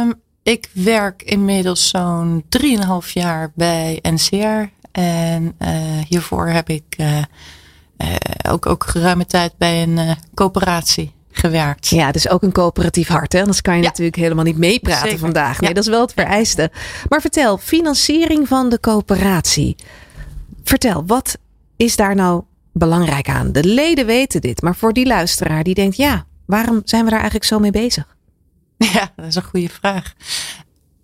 um, 0.01 0.13
ik 0.43 0.69
werk 0.73 1.23
inmiddels 1.23 1.89
zo'n 1.89 2.43
3,5 3.03 3.11
jaar 3.13 3.51
bij 3.55 3.99
NCR. 4.01 4.69
En 4.91 5.55
uh, 5.59 5.69
hiervoor 6.07 6.47
heb 6.47 6.69
ik 6.69 6.95
uh, 6.97 7.17
uh, 7.17 8.15
ook, 8.49 8.65
ook 8.65 8.83
geruime 8.83 9.25
tijd 9.25 9.53
bij 9.57 9.83
een 9.83 10.17
coöperatie 10.33 11.15
gewerkt. 11.37 11.87
Ja, 11.87 12.11
dus 12.11 12.29
ook 12.29 12.41
een 12.43 12.51
coöperatief 12.51 13.07
hart. 13.07 13.33
Hè? 13.33 13.39
Anders 13.39 13.61
kan 13.61 13.75
je 13.75 13.81
ja. 13.81 13.87
natuurlijk 13.87 14.15
helemaal 14.15 14.43
niet 14.43 14.57
meepraten 14.57 15.01
Zeker. 15.01 15.19
vandaag. 15.19 15.59
Nee, 15.59 15.69
Ja. 15.69 15.75
dat 15.75 15.83
is 15.83 15.89
wel 15.89 16.01
het 16.01 16.13
vereiste. 16.13 16.71
Maar 17.09 17.21
vertel, 17.21 17.57
financiering 17.57 18.47
van 18.47 18.69
de 18.69 18.79
coöperatie. 18.79 19.75
Vertel, 20.63 21.03
wat 21.05 21.37
is 21.75 21.95
daar 21.95 22.15
nou 22.15 22.43
belangrijk 22.73 23.29
aan? 23.29 23.51
De 23.51 23.63
leden 23.63 24.05
weten 24.05 24.41
dit, 24.41 24.61
maar 24.61 24.75
voor 24.75 24.93
die 24.93 25.05
luisteraar 25.05 25.63
die 25.63 25.73
denkt, 25.73 25.95
ja, 25.95 26.25
waarom 26.45 26.81
zijn 26.85 27.03
we 27.03 27.09
daar 27.09 27.19
eigenlijk 27.19 27.49
zo 27.49 27.59
mee 27.59 27.71
bezig? 27.71 28.15
Ja, 28.93 29.11
dat 29.15 29.25
is 29.25 29.35
een 29.35 29.43
goede 29.43 29.69
vraag. 29.69 30.13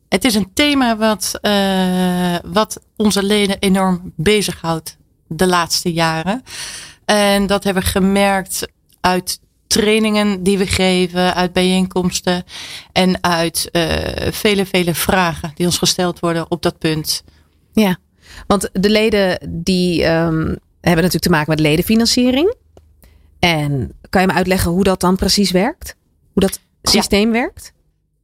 Het 0.10 0.26
is 0.26 0.36
een 0.36 0.52
thema 0.54 0.98
wat, 0.98 1.32
uh, 1.42 2.36
wat 2.54 2.80
onze 2.96 3.24
leden 3.24 3.58
enorm 3.60 4.14
bezighoudt 4.16 4.98
de 5.28 5.48
laatste 5.48 5.94
jaren. 5.94 6.44
En 7.06 7.48
dat 7.48 7.64
hebben 7.64 7.84
we 7.84 7.90
gemerkt 7.90 8.68
uit 9.02 9.40
trainingen 9.74 10.44
die 10.44 10.58
we 10.58 10.68
geven, 10.68 11.36
uit 11.36 11.54
bijeenkomsten 11.54 12.44
en 12.92 13.24
uit 13.24 13.70
uh, 13.72 13.86
vele, 14.32 14.66
vele 14.66 14.96
vragen 14.96 15.52
die 15.56 15.66
ons 15.66 15.78
gesteld 15.78 16.20
worden 16.20 16.52
op 16.52 16.62
dat 16.62 16.78
punt. 16.78 17.24
Ja, 17.72 17.98
want 18.48 18.70
de 18.72 18.90
leden 18.90 19.40
die 19.50 20.06
um, 20.06 20.46
hebben 20.82 21.04
natuurlijk 21.04 21.24
te 21.24 21.30
maken 21.30 21.50
met 21.50 21.60
ledenfinanciering. 21.60 22.56
En 23.40 23.92
kan 24.10 24.22
je 24.22 24.28
me 24.28 24.34
uitleggen 24.34 24.72
hoe 24.72 24.84
dat 24.84 25.00
dan 25.00 25.16
precies 25.16 25.52
werkt? 25.52 25.96
Hoe 26.34 26.42
dat 26.42 26.60
systeem 26.82 27.28
ja. 27.28 27.40
werkt? 27.40 27.74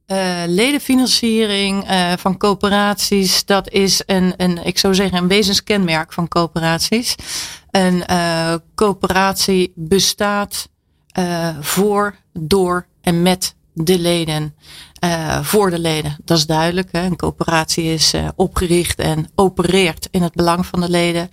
Uh, 0.06 0.42
ledenfinanciering 0.46 1.90
uh, 1.90 2.12
van 2.16 2.36
coöperaties, 2.36 3.44
dat 3.44 3.70
is 3.70 4.02
een, 4.06 4.34
een, 4.36 4.64
ik 4.64 4.78
zou 4.78 4.94
zeggen, 4.94 5.18
een 5.18 5.28
wezenskenmerk 5.28 6.12
van 6.12 6.28
coöperaties. 6.28 7.14
Een 7.70 8.02
uh, 8.10 8.54
coöperatie 8.74 9.72
bestaat 9.74 10.68
voor, 11.60 12.16
door 12.32 12.86
en 13.00 13.22
met 13.22 13.54
de 13.72 13.98
leden. 13.98 14.54
voor 15.42 15.70
de 15.70 15.78
leden, 15.78 16.16
dat 16.24 16.38
is 16.38 16.46
duidelijk. 16.46 16.88
Hè? 16.92 17.04
Een 17.04 17.16
coöperatie 17.16 17.84
is 17.84 18.14
opgericht 18.36 18.98
en 18.98 19.28
opereert 19.34 20.08
in 20.10 20.22
het 20.22 20.34
belang 20.34 20.66
van 20.66 20.80
de 20.80 20.90
leden. 20.90 21.28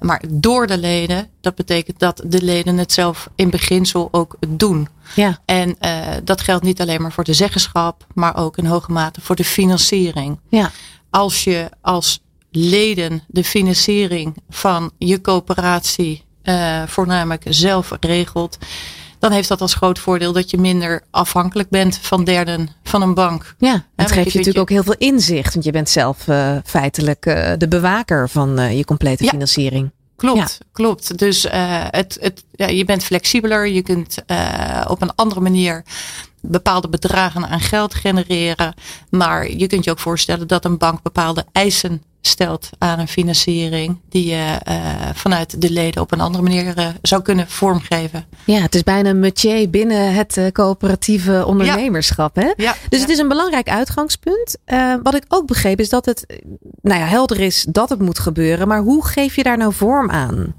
Maar 0.00 0.22
door 0.28 0.66
de 0.66 0.78
leden, 0.78 1.28
dat 1.40 1.54
betekent 1.54 1.98
dat 1.98 2.22
de 2.26 2.42
leden 2.42 2.78
het 2.78 2.92
zelf 2.92 3.28
in 3.34 3.50
beginsel 3.50 4.08
ook 4.10 4.36
doen. 4.48 4.88
Ja. 5.14 5.38
En 5.44 5.76
dat 6.24 6.40
geldt 6.40 6.64
niet 6.64 6.80
alleen 6.80 7.02
maar 7.02 7.12
voor 7.12 7.24
de 7.24 7.34
zeggenschap, 7.34 8.06
maar 8.14 8.36
ook 8.36 8.56
in 8.56 8.66
hoge 8.66 8.92
mate 8.92 9.20
voor 9.20 9.36
de 9.36 9.44
financiering. 9.44 10.40
Ja. 10.48 10.70
Als 11.10 11.44
je 11.44 11.70
als 11.80 12.20
leden 12.50 13.22
de 13.26 13.44
financiering 13.44 14.36
van 14.48 14.90
je 14.98 15.20
coöperatie 15.20 16.24
uh, 16.44 16.82
voornamelijk 16.86 17.44
zelf 17.48 17.92
regelt, 18.00 18.58
dan 19.18 19.32
heeft 19.32 19.48
dat 19.48 19.60
als 19.60 19.74
groot 19.74 19.98
voordeel 19.98 20.32
dat 20.32 20.50
je 20.50 20.58
minder 20.58 21.02
afhankelijk 21.10 21.68
bent 21.68 21.98
van 22.02 22.24
derden 22.24 22.68
van 22.82 23.02
een 23.02 23.14
bank. 23.14 23.54
Ja, 23.58 23.84
het 23.96 24.12
geeft 24.12 24.32
je 24.32 24.38
natuurlijk 24.38 24.54
je... 24.54 24.60
ook 24.60 24.68
heel 24.68 24.82
veel 24.82 25.08
inzicht, 25.08 25.52
want 25.52 25.64
je 25.64 25.72
bent 25.72 25.88
zelf 25.88 26.26
uh, 26.26 26.56
feitelijk 26.64 27.26
uh, 27.26 27.52
de 27.58 27.68
bewaker 27.68 28.28
van 28.28 28.60
uh, 28.60 28.76
je 28.76 28.84
complete 28.84 29.24
ja. 29.24 29.30
financiering. 29.30 29.90
Klopt, 30.16 30.38
ja. 30.38 30.66
klopt. 30.72 31.18
Dus 31.18 31.46
het, 31.90 32.18
het, 32.20 32.44
ja, 32.50 32.66
je 32.66 32.84
bent 32.84 33.04
flexibeler, 33.04 33.66
je 33.68 33.82
kunt 33.82 34.18
op 34.86 35.02
een 35.02 35.14
andere 35.14 35.40
manier 35.40 35.84
bepaalde 36.40 36.88
bedragen 36.88 37.48
aan 37.48 37.60
geld 37.60 37.94
genereren. 37.94 38.74
Maar 39.10 39.50
je 39.50 39.66
kunt 39.66 39.84
je 39.84 39.90
ook 39.90 39.98
voorstellen 39.98 40.46
dat 40.46 40.64
een 40.64 40.78
bank 40.78 41.02
bepaalde 41.02 41.46
eisen 41.52 42.02
stelt 42.28 42.70
aan 42.78 42.98
een 42.98 43.08
financiering 43.08 44.00
die 44.08 44.26
je 44.26 44.60
uh, 44.68 44.74
vanuit 45.14 45.60
de 45.60 45.70
leden 45.70 46.02
op 46.02 46.12
een 46.12 46.20
andere 46.20 46.42
manier 46.42 46.78
uh, 46.78 46.88
zou 47.02 47.22
kunnen 47.22 47.48
vormgeven. 47.48 48.26
Ja, 48.44 48.60
het 48.60 48.74
is 48.74 48.82
bijna 48.82 49.10
een 49.10 49.18
métier 49.18 49.70
binnen 49.70 50.14
het 50.14 50.36
uh, 50.36 50.46
coöperatieve 50.46 51.44
ondernemerschap. 51.46 52.36
Ja. 52.36 52.42
Hè? 52.42 52.52
Ja. 52.56 52.74
Dus 52.88 53.00
het 53.00 53.08
is 53.08 53.18
een 53.18 53.28
belangrijk 53.28 53.68
uitgangspunt. 53.68 54.56
wat 55.02 55.14
ik 55.14 55.24
ook 55.28 55.46
begreep 55.46 55.80
is 55.80 55.88
dat 55.88 56.04
het 56.06 56.26
nou 56.82 57.00
ja, 57.00 57.06
helder 57.06 57.40
is 57.40 57.66
dat 57.68 57.88
het 57.88 58.00
moet 58.00 58.18
gebeuren. 58.18 58.68
Maar 58.68 58.80
hoe 58.80 59.06
geef 59.06 59.36
je 59.36 59.42
daar 59.42 59.58
nou 59.58 59.72
vorm 59.72 60.10
aan? 60.10 60.54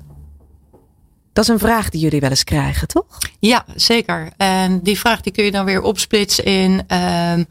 Dat 1.34 1.44
is 1.44 1.54
een 1.54 1.60
vraag 1.60 1.90
die 1.90 2.02
jullie 2.02 2.20
wel 2.20 2.30
eens 2.30 2.44
krijgen, 2.44 2.88
toch? 2.88 3.18
Ja, 3.40 3.66
zeker. 3.76 4.30
En 4.38 4.80
die 4.84 5.00
vraag 5.00 5.22
die 5.22 5.34
kun 5.34 5.44
je 5.44 5.52
dan 5.52 5.66
weer 5.66 5.82
opsplitsen 5.82 6.44
in 6.44 6.84
ehm, 6.88 7.44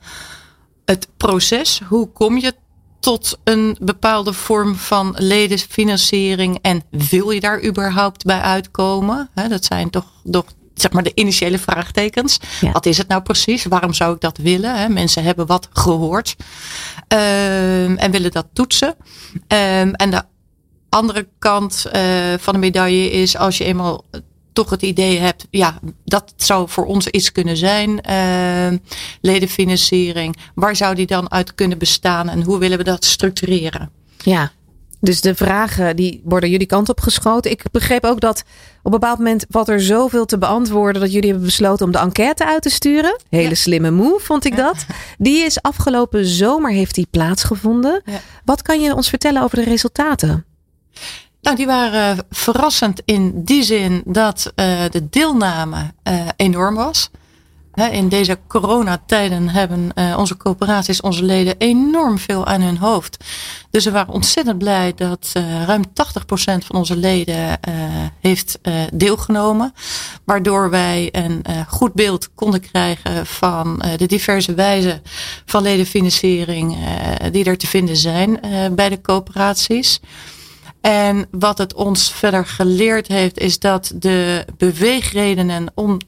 het 0.84 1.08
proces. 1.16 1.80
Hoe 1.88 2.08
kom 2.08 2.38
je 2.38 2.54
tot 3.00 3.38
een 3.44 3.76
bepaalde 3.80 4.32
vorm 4.32 4.74
van 4.74 5.14
ledenfinanciering 5.18 6.58
en 6.62 6.82
wil 6.90 7.30
je 7.30 7.40
daar 7.40 7.64
überhaupt 7.64 8.24
bij 8.24 8.40
uitkomen? 8.40 9.30
dat 9.48 9.64
zijn 9.64 9.90
toch, 9.90 10.06
toch 10.30 10.44
zeg 10.74 10.92
maar 10.92 11.02
de 11.02 11.12
initiële 11.14 11.58
vraagtekens. 11.58 12.38
Ja. 12.60 12.72
Wat 12.72 12.86
is 12.86 12.98
het 12.98 13.08
nou 13.08 13.22
precies? 13.22 13.64
Waarom 13.64 13.92
zou 13.92 14.14
ik 14.14 14.20
dat 14.20 14.36
willen? 14.36 14.92
mensen 14.92 15.22
hebben 15.22 15.46
wat 15.46 15.68
gehoord 15.72 16.36
um, 17.08 17.96
en 17.96 18.10
willen 18.10 18.30
dat 18.30 18.46
toetsen. 18.52 18.94
Um, 19.34 19.94
en 19.94 20.10
de 20.10 20.22
andere 20.88 21.28
kant 21.38 21.86
uh, 21.92 22.02
van 22.38 22.54
de 22.54 22.60
medaille 22.60 23.10
is 23.10 23.36
als 23.36 23.58
je 23.58 23.64
eenmaal 23.64 24.04
toch 24.58 24.70
het 24.70 24.82
idee 24.82 25.18
hebt, 25.18 25.46
ja, 25.50 25.78
dat 26.04 26.32
zou 26.36 26.68
voor 26.68 26.84
ons 26.86 27.06
iets 27.08 27.32
kunnen 27.32 27.56
zijn, 27.56 28.00
uh, 28.10 28.78
ledenfinanciering. 29.20 30.36
Waar 30.54 30.76
zou 30.76 30.94
die 30.94 31.06
dan 31.06 31.30
uit 31.30 31.54
kunnen 31.54 31.78
bestaan 31.78 32.28
en 32.28 32.42
hoe 32.42 32.58
willen 32.58 32.78
we 32.78 32.84
dat 32.84 33.04
structureren? 33.04 33.90
Ja, 34.18 34.52
dus 35.00 35.20
de 35.20 35.34
vragen 35.34 35.96
die 35.96 36.20
worden 36.24 36.50
jullie 36.50 36.66
kant 36.66 36.88
op 36.88 37.00
geschoten. 37.00 37.50
Ik 37.50 37.62
begreep 37.70 38.04
ook 38.04 38.20
dat 38.20 38.38
op 38.78 38.84
een 38.84 38.90
bepaald 39.00 39.18
moment 39.18 39.46
valt 39.48 39.68
er 39.68 39.80
zoveel 39.80 40.24
te 40.26 40.38
beantwoorden 40.38 41.02
dat 41.02 41.12
jullie 41.12 41.28
hebben 41.28 41.46
besloten 41.46 41.86
om 41.86 41.92
de 41.92 41.98
enquête 41.98 42.46
uit 42.46 42.62
te 42.62 42.70
sturen. 42.70 43.20
Hele 43.30 43.48
Ja. 43.48 43.54
slimme 43.54 43.90
move, 43.90 44.24
vond 44.24 44.44
ik 44.44 44.56
dat. 44.56 44.86
Die 45.18 45.44
is 45.44 45.62
afgelopen 45.62 46.26
zomer 46.26 46.70
heeft 46.70 46.94
die 46.94 47.06
plaatsgevonden. 47.10 48.02
Ja. 48.04 48.20
Wat 48.44 48.62
kan 48.62 48.80
je 48.80 48.94
ons 48.94 49.08
vertellen 49.08 49.42
over 49.42 49.56
de 49.56 49.64
resultaten? 49.64 50.44
Nou, 51.48 51.60
die 51.60 51.68
waren 51.68 52.26
verrassend 52.30 53.02
in 53.04 53.44
die 53.44 53.62
zin 53.62 54.02
dat 54.04 54.52
uh, 54.56 54.80
de 54.90 55.08
deelname 55.08 55.92
uh, 56.04 56.20
enorm 56.36 56.74
was. 56.74 57.10
In 57.90 58.08
deze 58.08 58.38
coronatijden 58.48 59.48
hebben 59.48 59.90
uh, 59.94 60.18
onze 60.18 60.36
coöperaties, 60.36 61.00
onze 61.00 61.22
leden 61.22 61.54
enorm 61.58 62.18
veel 62.18 62.46
aan 62.46 62.60
hun 62.60 62.76
hoofd. 62.76 63.24
Dus 63.70 63.84
we 63.84 63.90
waren 63.90 64.14
ontzettend 64.14 64.58
blij 64.58 64.92
dat 64.94 65.32
ruim 65.66 65.84
80% 65.84 65.90
van 66.42 66.76
onze 66.76 66.96
leden 66.96 67.60
heeft 68.20 68.58
deelgenomen. 68.92 69.74
Waardoor 70.24 70.70
wij 70.70 71.08
een 71.12 71.44
goed 71.68 71.92
beeld 71.92 72.34
konden 72.34 72.60
krijgen 72.60 73.26
van 73.26 73.82
de 73.96 74.06
diverse 74.06 74.54
wijzen 74.54 75.02
van 75.44 75.62
ledenfinanciering 75.62 76.76
die 77.32 77.44
er 77.44 77.58
te 77.58 77.66
vinden 77.66 77.96
zijn 77.96 78.40
bij 78.74 78.88
de 78.88 79.00
coöperaties. 79.00 80.00
En 80.80 81.26
wat 81.30 81.58
het 81.58 81.74
ons 81.74 82.12
verder 82.12 82.46
geleerd 82.46 83.08
heeft, 83.08 83.38
is 83.38 83.58
dat 83.58 83.92
de 83.94 84.44
beweegredenen 84.56 85.72
om 85.74 85.98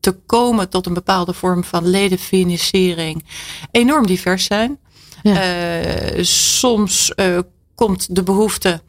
te 0.00 0.12
komen 0.12 0.68
tot 0.68 0.86
een 0.86 0.94
bepaalde 0.94 1.32
vorm 1.32 1.64
van 1.64 1.86
ledenfinanciering 1.86 3.24
enorm 3.70 4.06
divers 4.06 4.44
zijn. 4.44 4.78
Ja. 5.22 5.80
Uh, 6.16 6.24
soms 6.24 7.12
uh, 7.16 7.38
komt 7.74 8.14
de 8.14 8.22
behoefte 8.22 8.82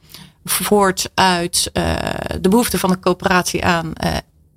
voort 0.43 1.11
uit 1.13 1.69
uh, 1.73 1.95
de 2.41 2.49
behoefte 2.49 2.79
van 2.79 2.89
de 2.89 2.99
coöperatie 2.99 3.65
aan 3.65 3.93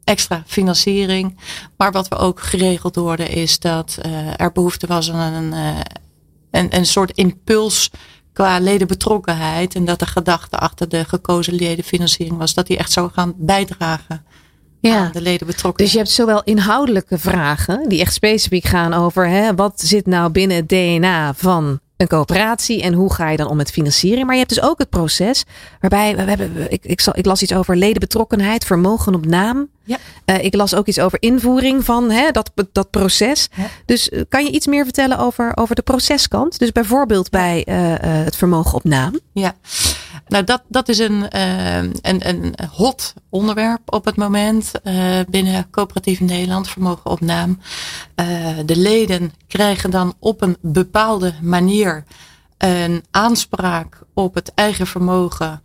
extra 0.04 0.42
financiering. 0.46 1.38
Maar 1.76 1.92
wat 1.92 2.08
we 2.08 2.16
ook 2.16 2.40
geregeld 2.40 2.94
hoorden 2.94 3.28
is 3.28 3.58
dat 3.58 3.98
er 4.36 4.52
behoefte 4.52 4.86
was 4.86 5.10
aan 5.10 5.32
een, 5.32 5.52
een, 6.50 6.76
een 6.76 6.86
soort 6.86 7.10
impuls 7.10 7.90
qua 8.34 8.58
ledenbetrokkenheid. 8.60 9.74
En 9.74 9.84
dat 9.84 9.98
de 9.98 10.06
gedachte 10.06 10.58
achter 10.58 10.88
de 10.88 11.04
gekozen 11.04 11.54
ledenfinanciering 11.54 12.36
was 12.36 12.54
dat 12.54 12.66
die 12.66 12.76
echt 12.76 12.92
zou 12.92 13.10
gaan 13.12 13.34
bijdragen 13.36 14.24
Ja. 14.80 14.96
aan 14.98 15.12
de 15.12 15.20
ledenbetrokkenheid. 15.20 15.76
Dus 15.78 15.92
je 15.92 15.98
hebt 15.98 16.10
zowel 16.10 16.42
inhoudelijke 16.42 17.18
vragen, 17.18 17.88
die 17.88 18.00
echt 18.00 18.12
specifiek 18.14 18.64
gaan 18.64 18.94
over 18.94 19.28
hè, 19.28 19.54
wat 19.54 19.80
zit 19.80 20.06
nou 20.06 20.30
binnen 20.30 20.56
het 20.56 20.68
DNA 20.68 21.34
van 21.34 21.80
een 21.96 22.06
coöperatie 22.06 22.82
en 22.82 22.92
hoe 22.92 23.12
ga 23.12 23.30
je 23.30 23.36
dan 23.36 23.48
om 23.48 23.56
met 23.56 23.70
financiering. 23.70 24.24
Maar 24.24 24.34
je 24.34 24.40
hebt 24.40 24.54
dus 24.54 24.62
ook 24.62 24.78
het 24.78 24.90
proces 24.90 25.44
waarbij 25.80 26.16
we 26.16 26.22
hebben, 26.22 26.72
ik, 26.72 26.84
ik, 26.84 27.00
zal, 27.00 27.12
ik 27.16 27.26
las 27.26 27.42
iets 27.42 27.54
over 27.54 27.76
ledenbetrokkenheid, 27.76 28.64
vermogen 28.64 29.14
op 29.14 29.26
naam. 29.26 29.68
Ja. 29.84 29.98
Uh, 30.26 30.44
ik 30.44 30.54
las 30.54 30.74
ook 30.74 30.86
iets 30.86 30.98
over 30.98 31.22
invoering 31.22 31.84
van 31.84 32.10
hè, 32.10 32.30
dat, 32.30 32.50
dat 32.72 32.90
proces. 32.90 33.48
Ja. 33.56 33.66
Dus 33.86 34.08
uh, 34.08 34.20
kan 34.28 34.44
je 34.44 34.50
iets 34.50 34.66
meer 34.66 34.84
vertellen 34.84 35.18
over, 35.18 35.52
over 35.54 35.74
de 35.74 35.82
proceskant? 35.82 36.58
Dus 36.58 36.72
bijvoorbeeld 36.72 37.30
bij 37.30 37.66
uh, 37.68 37.74
het 37.98 38.36
vermogen 38.36 38.74
op 38.74 38.84
naam. 38.84 39.18
Ja, 39.32 39.54
nou 40.26 40.44
dat, 40.44 40.62
dat 40.68 40.88
is 40.88 40.98
een, 40.98 41.38
een, 42.00 42.28
een 42.28 42.54
hot 42.70 43.14
onderwerp 43.30 43.80
op 43.86 44.04
het 44.04 44.16
moment 44.16 44.72
binnen 45.28 45.70
coöperatief 45.70 46.20
Nederland, 46.20 46.68
vermogen 46.68 47.10
op 47.10 47.20
naam. 47.20 47.58
de 48.64 48.76
leden 48.76 49.32
krijgen 49.46 49.90
dan 49.90 50.14
op 50.18 50.42
een 50.42 50.56
bepaalde 50.60 51.34
manier 51.42 52.04
een 52.58 53.04
aanspraak 53.10 54.02
op 54.14 54.34
het 54.34 54.54
eigen 54.54 54.86
vermogen 54.86 55.62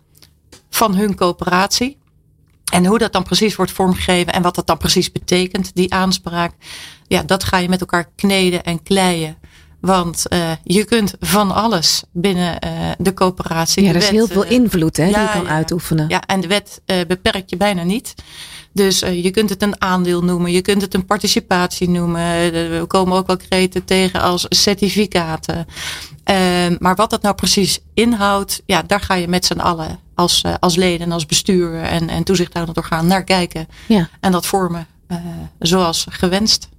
van 0.70 0.96
hun 0.96 1.16
coöperatie. 1.16 1.98
En 2.72 2.86
hoe 2.86 2.98
dat 2.98 3.14
dan 3.14 3.24
precies 3.24 3.56
wordt 3.56 3.72
vormgegeven 3.72 4.34
en 4.34 4.42
wat 4.42 4.56
dat 4.56 4.68
dan 4.68 4.78
precies 4.78 5.12
betekent, 5.12 5.72
die 5.76 5.94
aanspraak. 5.94 6.54
Ja, 7.08 7.24
dat 7.24 7.44
ga 7.44 7.58
je 7.58 7.70
met 7.70 7.80
elkaar 7.80 8.10
kneden 8.16 8.64
en 8.64 8.84
kleien. 8.84 9.38
Want 9.82 10.26
uh, 10.30 10.52
je 10.64 10.84
kunt 10.84 11.14
van 11.20 11.52
alles 11.52 12.04
binnen 12.12 12.58
uh, 12.66 12.72
de 12.98 13.14
coöperatie. 13.14 13.84
Ja, 13.84 13.90
er 13.90 13.96
is 13.96 14.02
wet, 14.02 14.12
heel 14.12 14.28
veel 14.28 14.46
uh, 14.46 14.52
invloed 14.52 14.98
hè, 14.98 15.06
die 15.06 15.20
je 15.20 15.30
kan 15.34 15.44
ja. 15.44 15.50
uitoefenen. 15.50 16.10
Ja, 16.10 16.22
en 16.26 16.42
de 16.42 16.48
wet 16.48 16.82
beperkt 17.08 17.50
je 17.50 17.58
bijna 17.58 17.84
niet. 17.84 18.14
Dus 18.74 19.00
je 19.00 19.32
kunt 19.32 19.50
het 19.50 19.62
een 19.62 19.82
aandeel 19.82 20.24
noemen, 20.24 20.52
je 20.52 20.62
kunt 20.62 20.82
het 20.82 20.94
een 20.94 21.06
participatie 21.06 21.90
noemen. 21.90 22.52
We 22.52 22.84
komen 22.88 23.18
ook 23.18 23.28
wel 23.28 23.38
kreten 23.38 23.86
tegen 23.86 24.22
als 24.22 24.46
certificaten. 24.50 25.66
Ehm, 26.24 26.76
maar 26.80 26.96
wat 26.96 27.10
dat 27.10 27.22
nou 27.22 27.36
precies 27.36 27.80
inhoudt, 27.94 28.62
ja, 28.66 28.82
daar 28.82 29.02
ga 29.02 29.14
je 29.14 29.28
met 29.28 29.46
z'n 29.46 29.60
allen 29.60 30.00
als, 30.16 30.44
als 30.60 30.76
leden, 30.76 31.12
als 31.12 31.26
bestuur 31.26 31.82
en, 31.82 32.10
en 32.10 32.24
toezichthoudend 32.24 32.78
orgaan 32.78 33.08
naar 33.08 33.24
kijken. 33.24 33.68
Ja. 33.88 34.10
En 34.20 34.32
dat 34.32 34.46
vormen 34.46 34.88
zoals 35.60 36.06
gewenst. 36.10 36.70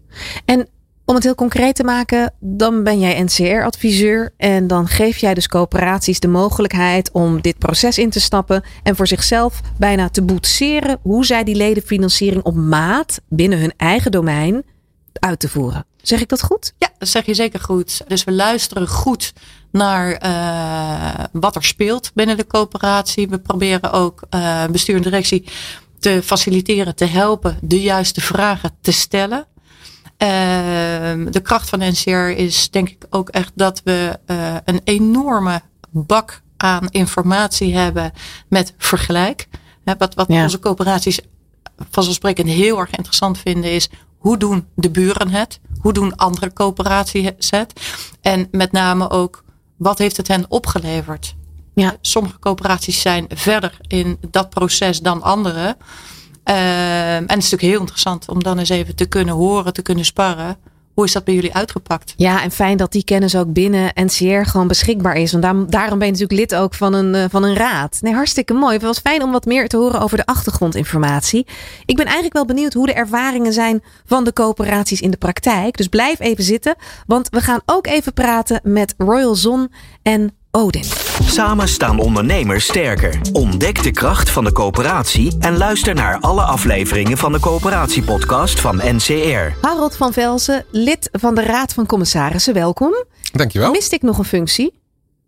En 0.44 0.68
om 1.10 1.16
het 1.16 1.24
heel 1.24 1.34
concreet 1.34 1.74
te 1.74 1.84
maken, 1.84 2.32
dan 2.40 2.82
ben 2.82 3.00
jij 3.00 3.22
NCR-adviseur 3.22 4.32
en 4.36 4.66
dan 4.66 4.88
geef 4.88 5.16
jij 5.16 5.34
dus 5.34 5.46
coöperaties 5.46 6.20
de 6.20 6.28
mogelijkheid 6.28 7.10
om 7.12 7.40
dit 7.40 7.58
proces 7.58 7.98
in 7.98 8.10
te 8.10 8.20
stappen 8.20 8.64
en 8.82 8.96
voor 8.96 9.06
zichzelf 9.06 9.60
bijna 9.78 10.08
te 10.08 10.22
boetseren 10.22 10.98
hoe 11.02 11.26
zij 11.26 11.44
die 11.44 11.54
ledenfinanciering 11.54 12.42
op 12.42 12.54
maat 12.54 13.20
binnen 13.28 13.58
hun 13.58 13.72
eigen 13.76 14.10
domein 14.10 14.64
uit 15.12 15.40
te 15.40 15.48
voeren. 15.48 15.86
Zeg 16.02 16.20
ik 16.20 16.28
dat 16.28 16.42
goed? 16.42 16.74
Ja, 16.78 16.88
dat 16.98 17.08
zeg 17.08 17.26
je 17.26 17.34
zeker 17.34 17.60
goed. 17.60 18.02
Dus 18.06 18.24
we 18.24 18.32
luisteren 18.32 18.88
goed 18.88 19.32
naar 19.72 20.24
uh, 20.24 21.24
wat 21.32 21.56
er 21.56 21.64
speelt 21.64 22.10
binnen 22.14 22.36
de 22.36 22.46
coöperatie. 22.46 23.28
We 23.28 23.38
proberen 23.38 23.92
ook 23.92 24.22
uh, 24.34 24.66
bestuur 24.66 24.96
en 24.96 25.02
directie 25.02 25.44
te 25.98 26.20
faciliteren, 26.24 26.94
te 26.94 27.04
helpen 27.04 27.58
de 27.62 27.80
juiste 27.80 28.20
vragen 28.20 28.70
te 28.80 28.92
stellen. 28.92 29.46
Uh, 30.22 30.28
de 31.32 31.40
kracht 31.42 31.68
van 31.68 31.78
NCR 31.78 32.10
is 32.36 32.70
denk 32.70 32.88
ik 32.88 33.06
ook 33.10 33.28
echt 33.28 33.52
dat 33.54 33.80
we 33.84 34.18
uh, 34.26 34.56
een 34.64 34.80
enorme 34.84 35.62
bak 35.90 36.42
aan 36.56 36.88
informatie 36.88 37.76
hebben 37.76 38.12
met 38.48 38.74
vergelijk. 38.78 39.48
Wat, 39.98 40.14
wat 40.14 40.28
Ja. 40.28 40.42
onze 40.42 40.58
coöperaties 40.58 41.20
vanzelfsprekend 41.90 42.48
heel 42.48 42.78
erg 42.78 42.90
interessant 42.90 43.38
vinden 43.38 43.72
is 43.72 43.88
hoe 44.18 44.36
doen 44.36 44.66
de 44.74 44.90
buren 44.90 45.28
het? 45.28 45.60
Hoe 45.80 45.92
doen 45.92 46.16
andere 46.16 46.52
coöperaties 46.52 47.50
het? 47.50 47.72
En 48.20 48.48
met 48.50 48.72
name 48.72 49.10
ook 49.10 49.44
wat 49.76 49.98
heeft 49.98 50.16
het 50.16 50.28
hen 50.28 50.44
opgeleverd? 50.48 51.34
Ja. 51.74 51.96
Sommige 52.00 52.38
coöperaties 52.38 53.00
zijn 53.00 53.26
verder 53.28 53.76
in 53.86 54.18
dat 54.30 54.50
proces 54.50 55.00
dan 55.00 55.22
andere. 55.22 55.76
Ehm, 56.50 56.58
en 56.58 57.20
het 57.20 57.28
is 57.28 57.50
natuurlijk 57.50 57.62
heel 57.62 57.80
interessant 57.80 58.28
om 58.28 58.42
dan 58.42 58.58
eens 58.58 58.68
even 58.68 58.94
te 58.94 59.06
kunnen 59.06 59.34
horen, 59.34 59.72
te 59.72 59.82
kunnen 59.82 60.04
sparren. 60.04 60.56
Hoe 60.94 61.04
is 61.04 61.12
dat 61.12 61.24
bij 61.24 61.34
jullie 61.34 61.54
uitgepakt? 61.54 62.14
Ja, 62.16 62.42
en 62.42 62.50
fijn 62.50 62.76
dat 62.76 62.92
die 62.92 63.04
kennis 63.04 63.36
ook 63.36 63.52
binnen 63.52 63.90
NCR 63.94 64.48
gewoon 64.50 64.68
beschikbaar 64.68 65.16
is. 65.16 65.30
Want 65.30 65.42
daarom, 65.42 65.70
daarom 65.70 65.98
ben 65.98 66.06
je 66.06 66.12
natuurlijk 66.12 66.40
lid 66.40 66.60
ook 66.60 66.74
van 66.74 66.92
een, 66.92 67.14
eh, 67.14 67.24
van 67.30 67.42
een 67.42 67.54
raad. 67.54 67.98
Nee, 68.00 68.14
hartstikke 68.14 68.52
mooi. 68.52 68.72
Het 68.72 68.82
was 68.82 68.98
fijn 68.98 69.22
om 69.22 69.32
wat 69.32 69.44
meer 69.44 69.68
te 69.68 69.76
horen 69.76 70.00
over 70.00 70.16
de 70.16 70.26
achtergrondinformatie. 70.26 71.46
Ik 71.84 71.96
ben 71.96 72.04
eigenlijk 72.04 72.34
wel 72.34 72.44
benieuwd 72.44 72.72
hoe 72.72 72.86
de 72.86 72.92
ervaringen 72.92 73.52
zijn 73.52 73.82
van 74.04 74.24
de 74.24 74.32
coöperaties 74.32 75.00
in 75.00 75.10
de 75.10 75.16
praktijk. 75.16 75.76
Dus 75.76 75.88
blijf 75.88 76.20
even 76.20 76.44
zitten, 76.44 76.76
want 77.06 77.28
we 77.28 77.40
gaan 77.40 77.60
ook 77.66 77.86
even 77.86 78.12
praten 78.12 78.60
met 78.62 78.94
Royal 78.98 79.34
Zon 79.34 79.72
en 80.02 80.34
Odin. 80.52 80.84
Samen 81.24 81.68
staan 81.68 81.98
ondernemers 81.98 82.64
sterker. 82.64 83.20
Ontdek 83.32 83.82
de 83.82 83.90
kracht 83.90 84.30
van 84.30 84.44
de 84.44 84.52
coöperatie 84.52 85.36
en 85.40 85.56
luister 85.56 85.94
naar 85.94 86.18
alle 86.20 86.42
afleveringen 86.42 87.18
van 87.18 87.32
de 87.32 87.40
coöperatiepodcast 87.40 88.60
van 88.60 88.76
NCR. 88.84 89.66
Harold 89.66 89.96
van 89.96 90.12
Velzen, 90.12 90.64
lid 90.70 91.08
van 91.12 91.34
de 91.34 91.42
Raad 91.42 91.72
van 91.72 91.86
Commissarissen, 91.86 92.54
welkom. 92.54 92.92
Dankjewel. 93.32 93.70
Mist 93.70 93.92
ik 93.92 94.02
nog 94.02 94.18
een 94.18 94.24
functie? 94.24 94.78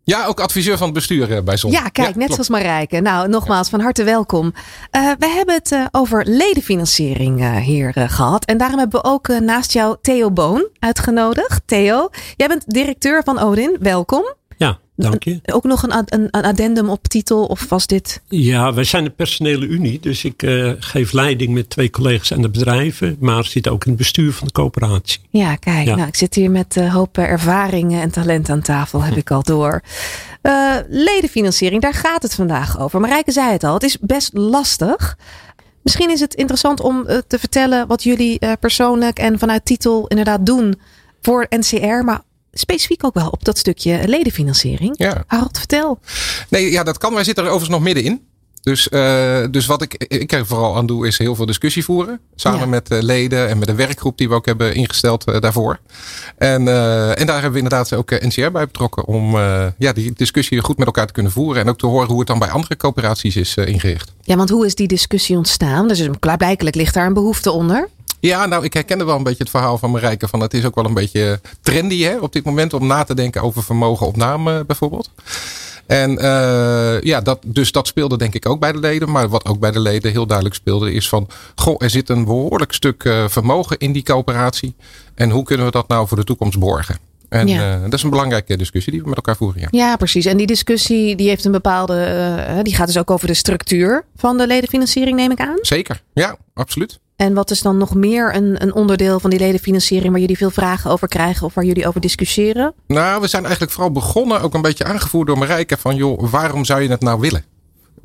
Ja, 0.05 0.27
ook 0.27 0.41
adviseur 0.41 0.77
van 0.77 0.87
het 0.87 0.95
bestuur 0.95 1.33
eh, 1.37 1.43
bij 1.43 1.57
Zon. 1.57 1.71
Ja, 1.71 1.89
kijk, 1.89 2.07
net 2.07 2.15
klopt. 2.17 2.33
zoals 2.33 2.49
Marijke. 2.49 3.01
Nou, 3.01 3.29
nogmaals, 3.29 3.69
van 3.69 3.81
harte 3.81 4.05
welkom. 4.05 4.53
Eh, 4.91 5.11
we 5.19 5.27
hebben 5.27 5.55
het 5.55 5.73
eh, 5.73 5.85
over 5.91 6.25
ledenfinanciering 6.27 7.41
eh, 7.41 7.57
hier 7.57 7.93
eh, 7.97 8.11
gehad. 8.11 8.45
En 8.45 8.57
daarom 8.59 8.79
hebben 8.79 9.01
we 9.03 9.09
ook 9.09 9.29
naast 9.29 9.73
jou 9.73 9.97
Theo 10.01 10.31
Boon 10.31 10.69
uitgenodigd. 10.79 11.63
Theo, 11.67 12.09
jij 12.37 12.49
bent 12.49 12.65
directeur 12.67 13.23
van 13.25 13.39
Odin. 13.39 13.77
Welkom. 13.81 14.35
Dank 14.97 15.25
je. 15.25 15.41
Ook 15.45 15.65
nog 15.65 15.83
een, 15.83 15.93
een, 15.93 16.29
een 16.31 16.45
addendum 16.45 16.89
op 16.89 17.09
titel, 17.09 17.45
of 17.45 17.69
was 17.69 17.87
dit? 17.87 18.23
Ja, 18.29 18.75
wij 18.75 18.85
zijn 18.85 19.05
een 19.05 19.15
personele 19.15 19.67
unie, 19.67 20.01
dus 20.01 20.25
ik 20.25 20.43
eh, 20.43 20.73
geef 20.79 21.13
leiding 21.13 21.53
met 21.53 21.71
twee 21.71 21.91
collega's 21.91 22.33
aan 22.33 22.43
de 22.43 22.49
bedrijven, 22.49 23.17
maar 23.21 23.45
zit 23.45 23.69
ook 23.69 23.85
in 23.85 23.91
het 23.91 23.99
bestuur 23.99 24.33
van 24.33 24.47
de 24.47 24.53
coöperatie. 24.53 25.21
Ja, 25.31 25.57
kijk, 25.57 25.87
Ja. 25.87 25.95
Nou, 25.95 26.09
ik 26.09 26.17
zit 26.17 26.35
hier 26.35 26.51
met 26.51 26.77
een 26.77 26.91
hoop 26.91 27.19
eh, 27.19 27.25
ervaringen 27.25 28.03
en 28.03 28.11
talent 28.11 28.49
aan 28.49 28.63
tafel, 28.63 29.03
heb 29.03 29.17
ik 29.17 29.31
al 29.31 29.43
door. 29.43 29.83
Eh, 30.43 30.77
ledenfinanciering, 30.89 31.83
daar 31.83 31.95
gaat 31.95 32.23
het 32.23 32.35
vandaag 32.35 32.81
over. 32.81 33.01
Marijke 33.01 33.33
zei 33.33 33.53
het 33.53 33.65
al, 33.65 33.75
het 33.75 33.83
is 33.83 33.99
best 33.99 34.31
lastig. 34.33 35.17
Misschien 35.83 36.11
is 36.11 36.21
het 36.21 36.35
interessant 36.35 36.81
om 36.81 37.07
eh, 37.07 37.19
te 37.27 37.39
vertellen 37.39 37.87
wat 37.87 38.03
jullie 38.03 38.39
eh, 38.39 38.53
persoonlijk 38.61 39.19
en 39.19 39.39
vanuit 39.39 39.65
titel 39.65 40.07
inderdaad 40.07 40.47
doen 40.47 40.81
voor 41.21 41.47
NCR, 41.49 42.05
maar 42.05 42.21
specifiek 42.53 43.05
ook 43.05 43.15
wel 43.15 43.29
op 43.29 43.45
dat 43.45 43.59
stukje 43.59 44.09
ledenfinanciering. 44.09 44.95
Ja. 44.99 45.25
Harold, 45.27 45.59
vertel. 45.59 45.99
Nee, 46.49 46.71
ja, 46.71 46.83
dat 46.83 46.99
kan. 46.99 47.15
Wij 47.15 47.25
zitten 47.25 47.45
er 47.45 47.51
overigens 47.51 47.79
nog 47.79 47.87
middenin. 47.87 48.21
Dus, 48.63 48.89
eh, 48.89 49.39
dus 49.51 49.67
wat 49.67 49.83
ik, 49.83 50.05
ik 50.09 50.33
er 50.33 50.47
vooral 50.47 50.77
aan 50.77 50.87
doe, 50.87 51.07
is 51.07 51.19
heel 51.19 51.35
veel 51.35 51.47
discussie 51.47 51.85
voeren. 51.85 52.21
Samen 52.35 52.61
Ja. 52.61 52.67
met 52.67 52.91
eh, 52.91 53.03
leden 53.03 53.49
en 53.49 53.59
met 53.59 53.69
de 53.69 53.75
werkgroep 53.75 54.19
die 54.19 54.29
we 54.29 54.35
ook 54.35 54.47
hebben 54.47 54.75
ingesteld 54.75 55.25
eh, 55.25 55.41
daarvoor. 55.41 55.79
En, 56.37 56.69
en 57.17 57.27
daar 57.27 57.35
hebben 57.35 57.53
we 57.53 57.59
inderdaad 57.59 57.93
ook 57.93 58.11
NCR 58.11 58.51
bij 58.51 58.67
betrokken. 58.67 59.07
Om 59.07 59.37
ja, 59.79 59.93
die 59.93 60.13
discussie 60.13 60.61
goed 60.61 60.79
met 60.79 60.87
elkaar 60.87 61.07
te 61.07 61.13
kunnen 61.13 61.33
voeren. 61.33 61.63
En 61.63 61.69
ook 61.69 61.79
te 61.79 61.87
horen 61.87 62.09
hoe 62.09 62.19
het 62.19 62.29
dan 62.29 62.39
bij 62.39 62.51
andere 62.51 62.77
coöperaties 62.77 63.37
is 63.37 63.57
ingericht. 63.57 64.13
Ja, 64.23 64.37
want 64.37 64.51
hoe 64.51 64.67
is 64.67 64.75
die 64.75 64.89
discussie 64.89 65.37
ontstaan? 65.37 65.89
Dus 65.89 66.09
klaarblijkelijk 66.19 66.77
ligt 66.77 66.95
daar 66.95 67.07
een 67.07 67.15
behoefte 67.15 67.51
onder. 67.51 67.89
Ja, 68.23 68.47
nou, 68.47 68.65
ik 68.65 68.73
herkende 68.75 69.05
wel 69.05 69.17
een 69.17 69.23
beetje 69.23 69.43
het 69.43 69.51
verhaal 69.51 69.79
van 69.79 69.91
Marijke. 69.91 70.29
Van 70.29 70.41
het 70.41 70.55
is 70.55 70.65
ook 70.65 70.75
wel 70.75 70.85
een 70.85 70.95
beetje 70.95 71.41
trendy 71.61 72.03
hè, 72.03 72.19
op 72.19 72.33
dit 72.33 72.45
moment 72.45 72.73
om 72.75 72.87
na 72.87 73.05
te 73.05 73.15
denken 73.15 73.43
over 73.43 73.63
vermogenopname 73.63 74.65
bijvoorbeeld. 74.65 75.11
En 75.87 76.19
eh, 76.19 77.01
ja, 77.01 77.21
dat, 77.21 77.39
dus 77.45 77.73
dat 77.73 77.87
speelde 77.87 78.19
denk 78.19 78.35
ik 78.35 78.49
ook 78.49 78.61
bij 78.61 78.73
de 78.73 78.79
leden. 78.79 79.11
Maar 79.11 79.29
wat 79.29 79.45
ook 79.47 79.59
bij 79.59 79.71
de 79.71 79.81
leden 79.81 80.11
heel 80.11 80.27
duidelijk 80.27 80.57
speelde 80.57 80.93
is 80.93 81.09
van... 81.09 81.29
Goh, 81.55 81.75
er 81.79 81.91
zit 81.91 82.09
een 82.09 82.25
behoorlijk 82.25 82.73
stuk 82.73 83.05
eh, 83.05 83.25
vermogen 83.29 83.79
in 83.79 83.93
die 83.93 84.03
coöperatie. 84.03 84.75
En 85.15 85.31
hoe 85.31 85.43
kunnen 85.45 85.67
we 85.67 85.73
dat 85.73 85.89
nou 85.89 86.09
voor 86.09 86.17
de 86.17 86.25
toekomst 86.25 86.59
borgen? 86.59 86.97
En 87.29 87.47
Ja. 87.49 87.75
eh, 87.75 87.83
dat 87.83 87.93
is 87.93 88.03
een 88.03 88.11
belangrijke 88.11 88.57
discussie 88.57 88.93
die 88.93 89.03
we 89.03 89.09
met 89.09 89.17
elkaar 89.17 89.37
voeren. 89.37 89.61
Ja. 89.61 89.69
Ja, 89.71 89.97
precies. 89.97 90.25
En 90.27 90.37
die 90.37 90.47
discussie 90.47 91.17
die 91.17 91.29
heeft 91.29 91.45
een 91.45 91.53
bepaalde. 91.53 92.03
eh, 92.05 92.63
die 92.63 92.75
gaat 92.75 92.87
dus 92.87 92.99
ook 92.99 93.11
over 93.11 93.27
de 93.27 93.35
structuur 93.35 94.05
van 94.17 94.39
de 94.39 94.47
ledenfinanciering, 94.47 95.17
neem 95.17 95.31
ik 95.31 95.41
aan. 95.41 95.59
Zeker, 95.61 96.03
ja, 96.15 96.37
absoluut. 96.55 97.01
En 97.23 97.35
wat 97.35 97.51
is 97.51 97.63
dan 97.63 97.77
nog 97.77 97.95
meer 97.95 98.35
een, 98.35 98.63
een 98.63 98.75
onderdeel 98.75 99.21
van 99.21 99.31
die 99.31 99.39
ledenfinanciering 99.39 100.11
waar 100.11 100.21
jullie 100.21 100.37
veel 100.37 100.51
vragen 100.51 100.91
over 100.91 101.09
krijgen 101.09 101.47
of 101.47 101.55
waar 101.55 101.65
jullie 101.65 101.87
over 101.87 102.01
discussiëren? 102.01 102.75
Nou, 102.87 103.21
we 103.21 103.27
zijn 103.27 103.43
eigenlijk 103.43 103.73
vooral 103.73 103.93
begonnen, 103.93 104.41
ook 104.41 104.55
een 104.55 104.63
beetje 104.63 104.85
aangevoerd 104.85 105.27
door 105.27 105.39
Marijke, 105.39 105.77
van 105.77 105.97
joh, 105.97 106.31
waarom 106.31 106.65
zou 106.65 106.83
je 106.83 106.89
het 106.89 107.01
nou 107.01 107.21
willen? 107.21 107.45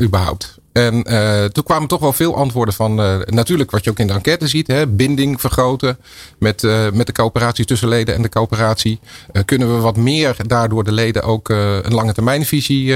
Überhaupt. 0.02 0.58
En 0.78 1.04
eh, 1.04 1.46
toen 1.46 1.64
kwamen 1.64 1.88
toch 1.88 2.00
wel 2.00 2.14
veel 2.14 2.36
antwoorden 2.36 2.74
van, 2.74 3.02
eh, 3.02 3.18
natuurlijk 3.26 3.72
wat 3.72 3.84
je 3.84 3.90
ook 3.90 4.00
in 4.00 4.08
de 4.08 4.14
enquête 4.14 4.48
ziet, 4.48 4.68
hè, 4.68 4.88
binding 4.88 5.42
vergroten 5.42 5.98
met, 6.38 6.64
eh, 6.64 6.92
met 6.94 7.06
de 7.06 7.14
coöperatie 7.14 7.66
tussen 7.66 7.88
leden 7.88 8.16
en 8.16 8.22
de 8.22 8.30
coöperatie. 8.30 9.00
Kunnen 9.46 9.76
we 9.76 9.82
wat 9.82 9.98
meer 9.98 10.36
daardoor 10.48 10.84
de 10.84 10.92
leden 10.92 11.24
ook 11.24 11.50
een 11.50 11.94
lange 11.94 12.14
termijnvisie 12.14 12.96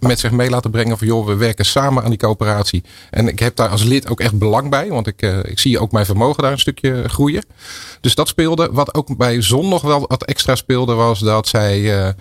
met 0.00 0.18
zich 0.18 0.30
mee 0.30 0.50
laten 0.50 0.70
brengen 0.70 0.98
van 0.98 1.06
joh, 1.06 1.26
we 1.26 1.34
werken 1.34 1.64
samen 1.64 2.02
aan 2.02 2.08
die 2.08 2.18
coöperatie. 2.18 2.84
En 3.10 3.28
ik 3.28 3.38
heb 3.38 3.56
daar 3.56 3.68
als 3.68 3.82
lid 3.82 4.08
ook 4.08 4.20
echt 4.20 4.38
belang 4.38 4.70
bij, 4.70 4.88
want 4.88 5.06
ik, 5.06 5.22
ik 5.42 5.58
zie 5.58 5.78
ook 5.78 5.92
mijn 5.92 6.06
vermogen 6.06 6.42
daar 6.42 6.52
een 6.52 6.58
stukje 6.58 7.08
groeien. 7.08 7.44
Dus 8.00 8.14
dat 8.14 8.28
speelde. 8.28 8.68
Wat 8.72 8.94
ook 8.94 9.16
bij 9.16 9.42
Zon 9.42 9.68
nog 9.68 9.82
wel 9.82 10.00
wat 10.08 10.24
extra 10.24 10.54
speelde, 10.54 10.94
was 10.94 11.18
dat 11.18 11.48
zij. 11.48 12.14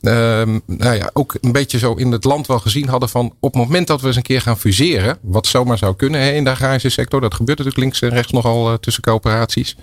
Eh, 0.00 0.40
ehm, 0.40 0.58
nou 0.66 0.94
ja, 0.96 1.10
ook 1.12 1.34
een 1.40 1.52
beetje 1.52 1.78
zo 1.78 1.94
in 1.94 2.12
het 2.12 2.24
land 2.24 2.46
wel 2.46 2.58
gezien 2.58 2.88
hadden 2.88 3.08
van 3.08 3.26
op 3.40 3.52
het 3.54 3.62
moment 3.62 3.86
dat 3.86 4.00
we 4.00 4.06
eens 4.06 4.16
een 4.16 4.22
keer 4.22 4.40
gaan 4.40 4.58
fuseren, 4.58 5.18
wat 5.22 5.46
zomaar 5.46 5.78
zou 5.78 5.96
kunnen 5.96 6.20
hè, 6.20 6.30
in 6.32 6.44
de 6.44 6.50
agrarische 6.50 6.88
sector, 6.88 7.20
dat 7.20 7.34
gebeurt 7.34 7.58
natuurlijk 7.58 7.84
links 7.84 8.00
en 8.02 8.08
rechts 8.08 8.32
nogal 8.32 8.68
eh, 8.68 8.74
tussen 8.78 9.02
coöperaties, 9.02 9.76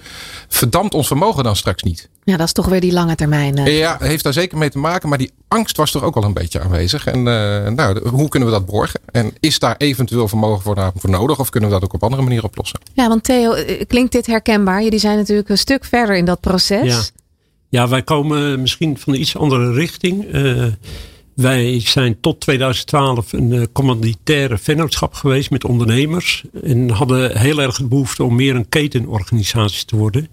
verdampt 0.47 0.93
ons 0.93 1.08
vermogen 1.08 1.43
dan 1.43 1.56
straks 1.56 1.84
niet. 1.84 2.10
Ja, 2.23 2.38
dat 2.38 2.45
is 2.47 2.54
toch 2.54 2.65
weer 2.65 2.82
die 2.82 2.91
lange 2.91 3.15
termijn. 3.15 3.58
eh. 3.58 3.78
Ja, 3.78 3.97
heeft 3.99 4.23
daar 4.23 4.34
zeker 4.34 4.58
mee 4.58 4.69
te 4.69 4.78
maken, 4.78 5.10
maar 5.10 5.17
die 5.17 5.32
angst 5.47 5.78
was 5.78 5.93
er 5.93 6.04
ook 6.04 6.15
al 6.15 6.23
een 6.23 6.34
beetje 6.34 6.62
aanwezig. 6.62 7.06
En 7.08 7.17
eh, 7.17 7.71
nou, 7.71 8.10
hoe 8.10 8.30
kunnen 8.30 8.49
we 8.49 8.56
dat 8.56 8.65
borgen? 8.65 8.99
En 9.12 9.34
is 9.39 9.60
daar 9.60 9.75
eventueel 9.78 10.28
vermogen 10.28 10.62
voor, 10.62 10.91
voor 10.95 11.10
nodig 11.10 11.39
of 11.39 11.49
kunnen 11.49 11.69
we 11.69 11.75
dat 11.75 11.84
ook 11.84 11.93
op 11.93 12.04
andere 12.04 12.21
manier 12.21 12.43
oplossen? 12.43 12.80
Ja, 12.93 13.08
want 13.08 13.23
Theo, 13.23 13.56
klinkt 13.88 14.12
dit 14.12 14.25
herkenbaar? 14.25 14.84
Jullie 14.84 14.99
zijn 14.99 15.17
natuurlijk 15.17 15.49
een 15.49 15.58
stuk 15.58 15.86
verder 15.86 16.15
in 16.15 16.25
dat 16.25 16.39
proces. 16.39 16.93
Ja. 16.93 17.23
Ja, 17.69 17.88
wij 17.88 18.04
komen 18.04 18.62
misschien 18.62 18.97
van 18.97 19.13
een 19.13 19.19
iets 19.19 19.38
andere 19.38 19.73
richting. 19.73 20.25
Eh, 20.25 20.65
wij 21.36 21.80
zijn 21.80 22.19
tot 22.19 22.39
2012 22.39 23.34
een 23.34 23.54
eh, 23.54 23.62
commanditaire 23.73 24.58
vennootschap 24.58 25.13
geweest 25.13 25.49
met 25.49 25.65
ondernemers. 25.65 26.43
En 26.63 26.89
hadden 26.89 27.38
heel 27.38 27.62
erg 27.62 27.78
de 27.78 27.88
behoefte 27.88 28.23
om 28.23 28.36
meer 28.36 28.56
een 28.56 28.69
ketenorganisatie 28.69 29.86
te 29.86 29.95
worden. 29.95 30.28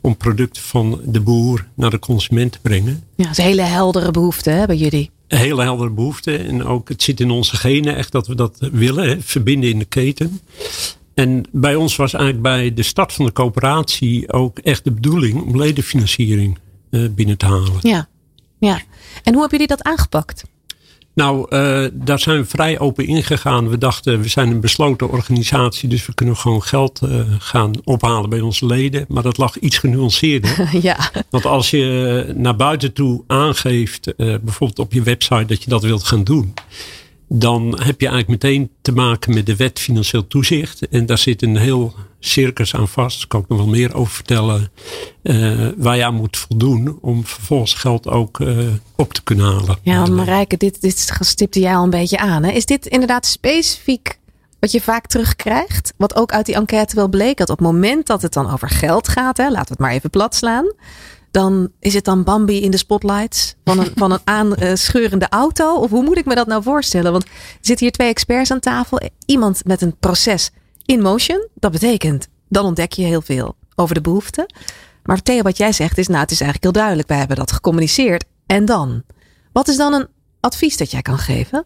Om 0.00 0.16
producten 0.16 0.62
van 0.62 1.00
de 1.04 1.20
boer 1.20 1.66
naar 1.74 1.90
de 1.90 1.98
consument 1.98 2.52
te 2.52 2.58
brengen. 2.62 3.04
Ja, 3.14 3.24
dat 3.24 3.32
is 3.32 3.38
een 3.38 3.44
hele 3.44 3.62
heldere 3.62 4.10
behoefte 4.10 4.50
hè, 4.50 4.66
bij 4.66 4.76
jullie. 4.76 5.10
Een 5.28 5.38
hele 5.38 5.62
heldere 5.62 5.90
behoefte. 5.90 6.36
En 6.36 6.64
ook 6.64 6.88
het 6.88 7.02
zit 7.02 7.20
in 7.20 7.30
onze 7.30 7.56
genen 7.56 7.96
echt 7.96 8.12
dat 8.12 8.26
we 8.26 8.34
dat 8.34 8.68
willen. 8.72 9.08
Hè, 9.08 9.20
verbinden 9.20 9.70
in 9.70 9.78
de 9.78 9.84
keten. 9.84 10.40
En 11.14 11.44
bij 11.52 11.74
ons 11.74 11.96
was 11.96 12.12
eigenlijk 12.12 12.42
bij 12.42 12.74
de 12.74 12.82
start 12.82 13.12
van 13.12 13.24
de 13.24 13.32
coöperatie 13.32 14.32
ook 14.32 14.58
echt 14.58 14.84
de 14.84 14.92
bedoeling 14.92 15.42
om 15.42 15.56
ledenfinanciering 15.56 16.58
binnen 17.14 17.38
te 17.38 17.46
halen. 17.46 17.78
Ja. 17.80 18.08
ja. 18.58 18.80
En 19.22 19.32
hoe 19.32 19.40
hebben 19.40 19.58
jullie 19.58 19.66
dat 19.66 19.82
aangepakt? 19.82 20.44
Nou, 21.16 21.46
eh, 21.48 21.84
daar 21.92 22.18
zijn 22.18 22.40
we 22.40 22.44
vrij 22.44 22.78
open 22.78 23.06
ingegaan. 23.06 23.68
We 23.68 23.78
dachten, 23.78 24.20
we 24.20 24.28
zijn 24.28 24.50
een 24.50 24.60
besloten 24.60 25.10
organisatie, 25.10 25.88
dus 25.88 26.06
we 26.06 26.14
kunnen 26.14 26.36
gewoon 26.36 26.62
geld 26.62 27.00
eh, 27.02 27.20
gaan 27.38 27.72
ophalen 27.84 28.30
bij 28.30 28.40
onze 28.40 28.66
leden. 28.66 29.04
Maar 29.08 29.22
dat 29.22 29.38
lag 29.38 29.58
iets 29.58 29.78
genuanceerder. 29.78 30.68
ja. 30.88 31.10
Want 31.30 31.46
als 31.46 31.70
je 31.70 32.32
naar 32.36 32.56
buiten 32.56 32.92
toe 32.92 33.24
aangeeft, 33.26 34.14
eh, 34.14 34.34
bijvoorbeeld 34.42 34.78
op 34.78 34.92
je 34.92 35.02
website, 35.02 35.44
dat 35.44 35.62
je 35.62 35.70
dat 35.70 35.82
wilt 35.82 36.04
gaan 36.04 36.24
doen. 36.24 36.54
Dan 37.28 37.80
heb 37.82 38.00
je 38.00 38.08
eigenlijk 38.08 38.42
meteen 38.42 38.70
te 38.82 38.92
maken 38.92 39.34
met 39.34 39.46
de 39.46 39.56
wet 39.56 39.78
financieel 39.78 40.26
toezicht. 40.26 40.88
En 40.88 41.06
daar 41.06 41.18
zit 41.18 41.42
een 41.42 41.56
heel 41.56 41.94
circus 42.20 42.74
aan 42.74 42.88
vast. 42.88 43.18
Daar 43.18 43.28
kan 43.28 43.40
ik 43.40 43.48
nog 43.48 43.58
wel 43.58 43.66
meer 43.68 43.94
over 43.94 44.12
vertellen. 44.12 44.70
eh, 45.22 45.68
waar 45.76 45.96
je 45.96 46.04
aan 46.04 46.14
moet 46.14 46.36
voldoen 46.36 46.98
om 47.00 47.26
vervolgens 47.26 47.74
geld 47.74 48.08
ook 48.08 48.40
eh, 48.40 48.58
op 48.96 49.12
te 49.12 49.22
kunnen 49.22 49.44
halen. 49.46 49.78
Ja, 49.82 50.06
Marijke, 50.06 50.56
dit, 50.56 50.80
dit 50.80 51.12
stipte 51.20 51.60
jij 51.60 51.76
al 51.76 51.84
een 51.84 51.90
beetje 51.90 52.18
aan. 52.18 52.42
Hè? 52.42 52.50
Is 52.50 52.66
dit 52.66 52.86
inderdaad 52.86 53.26
specifiek 53.26 54.18
wat 54.60 54.72
je 54.72 54.80
vaak 54.80 55.06
terugkrijgt? 55.06 55.92
Wat 55.96 56.16
ook 56.16 56.32
uit 56.32 56.46
die 56.46 56.54
enquête 56.54 56.96
wel 56.96 57.08
bleek. 57.08 57.36
Dat 57.36 57.50
op 57.50 57.58
het 57.58 57.66
moment 57.66 58.06
dat 58.06 58.22
het 58.22 58.32
dan 58.32 58.50
over 58.52 58.68
geld 58.68 59.08
gaat, 59.08 59.36
hè, 59.36 59.44
laten 59.50 59.66
we 59.66 59.72
het 59.72 59.78
maar 59.78 59.90
even 59.92 60.10
plat 60.10 60.34
slaan. 60.34 60.72
Dan 61.36 61.72
is 61.80 61.94
het 61.94 62.04
dan 62.04 62.24
Bambi 62.24 62.62
in 62.62 62.70
de 62.70 62.76
spotlights 62.76 63.54
van 63.64 63.78
een, 63.78 63.90
van 63.94 64.12
een 64.12 64.20
aanscheurende 64.38 65.28
auto? 65.28 65.74
Of 65.74 65.90
hoe 65.90 66.02
moet 66.02 66.18
ik 66.18 66.24
me 66.24 66.34
dat 66.34 66.46
nou 66.46 66.62
voorstellen? 66.62 67.12
Want 67.12 67.24
er 67.24 67.30
zitten 67.60 67.86
hier 67.86 67.94
twee 67.94 68.08
experts 68.08 68.50
aan 68.50 68.60
tafel. 68.60 69.00
Iemand 69.26 69.64
met 69.64 69.82
een 69.82 69.96
proces 69.96 70.50
in 70.84 71.00
motion. 71.00 71.48
Dat 71.54 71.72
betekent, 71.72 72.28
dan 72.48 72.64
ontdek 72.64 72.92
je 72.92 73.02
heel 73.02 73.22
veel 73.22 73.56
over 73.74 73.94
de 73.94 74.00
behoeften. 74.00 74.46
Maar 75.02 75.22
Theo, 75.22 75.42
wat 75.42 75.56
jij 75.56 75.72
zegt 75.72 75.98
is, 75.98 76.06
nou, 76.06 76.20
het 76.20 76.30
is 76.30 76.40
eigenlijk 76.40 76.62
heel 76.62 76.82
duidelijk. 76.82 77.08
Wij 77.08 77.18
hebben 77.18 77.36
dat 77.36 77.52
gecommuniceerd. 77.52 78.24
En 78.46 78.64
dan? 78.64 79.02
Wat 79.52 79.68
is 79.68 79.76
dan 79.76 79.92
een 79.92 80.08
advies 80.40 80.76
dat 80.76 80.90
jij 80.90 81.02
kan 81.02 81.18
geven? 81.18 81.64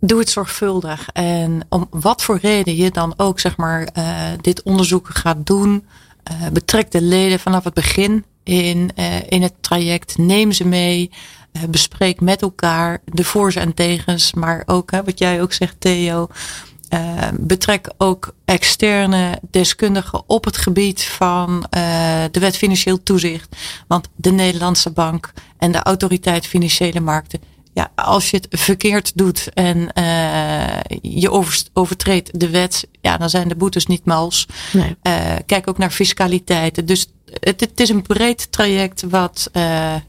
Doe 0.00 0.18
het 0.18 0.30
zorgvuldig. 0.30 1.08
En 1.12 1.66
om 1.68 1.86
wat 1.90 2.22
voor 2.22 2.38
reden 2.42 2.76
je 2.76 2.90
dan 2.90 3.14
ook, 3.16 3.40
zeg 3.40 3.56
maar, 3.56 3.88
uh, 3.96 4.26
dit 4.40 4.62
onderzoek 4.62 5.08
gaat 5.08 5.46
doen. 5.46 5.86
Uh, 6.30 6.48
betrek 6.52 6.90
de 6.90 7.02
leden 7.02 7.38
vanaf 7.38 7.64
het 7.64 7.74
begin 7.74 8.24
in, 8.42 8.90
uh, 8.96 9.14
in 9.28 9.42
het 9.42 9.54
traject. 9.60 10.18
Neem 10.18 10.52
ze 10.52 10.66
mee. 10.66 11.10
bespreek 11.68 12.20
met 12.20 12.42
elkaar 12.42 13.02
de 13.04 13.24
voor's 13.24 13.54
en 13.54 13.74
tegens. 13.74 14.32
Maar 14.32 14.62
ook, 14.66 14.90
hè, 14.90 15.04
wat 15.04 15.18
jij 15.18 15.42
ook 15.42 15.52
zegt, 15.52 15.74
Theo. 15.78 16.28
Uh, 16.94 17.28
betrek 17.40 17.90
ook 17.98 18.34
externe 18.44 19.38
deskundigen 19.50 20.22
op 20.26 20.44
het 20.44 20.56
gebied 20.56 21.02
van 21.02 21.50
uh, 21.50 22.24
de 22.30 22.40
wet 22.40 22.56
financieel 22.56 23.02
toezicht. 23.02 23.56
Want 23.88 24.08
de 24.16 24.32
Nederlandse 24.32 24.90
bank 24.90 25.32
en 25.58 25.72
de 25.72 25.82
autoriteit 25.82 26.46
financiële 26.46 27.00
markten. 27.00 27.40
Ja, 27.74 27.90
als 27.94 28.30
je 28.30 28.36
het 28.36 28.46
verkeerd 28.50 29.12
doet 29.14 29.50
en 29.54 29.76
uh, 29.76 30.80
je 31.02 31.30
overtreedt 31.72 32.40
de 32.40 32.50
wet, 32.50 32.88
ja, 33.00 33.16
dan 33.16 33.30
zijn 33.30 33.48
de 33.48 33.56
boetes 33.56 33.86
niet 33.86 34.04
mals. 34.04 34.46
Nee. 34.72 34.96
kijk 35.46 35.68
ook 35.68 35.78
naar 35.78 35.90
fiscaliteit. 35.90 36.88
Dus 36.88 37.06
het, 37.40 37.60
het, 37.60 37.80
is 37.80 37.88
een 37.88 38.02
breed 38.02 38.52
traject 38.52 39.02
wat, 39.02 39.50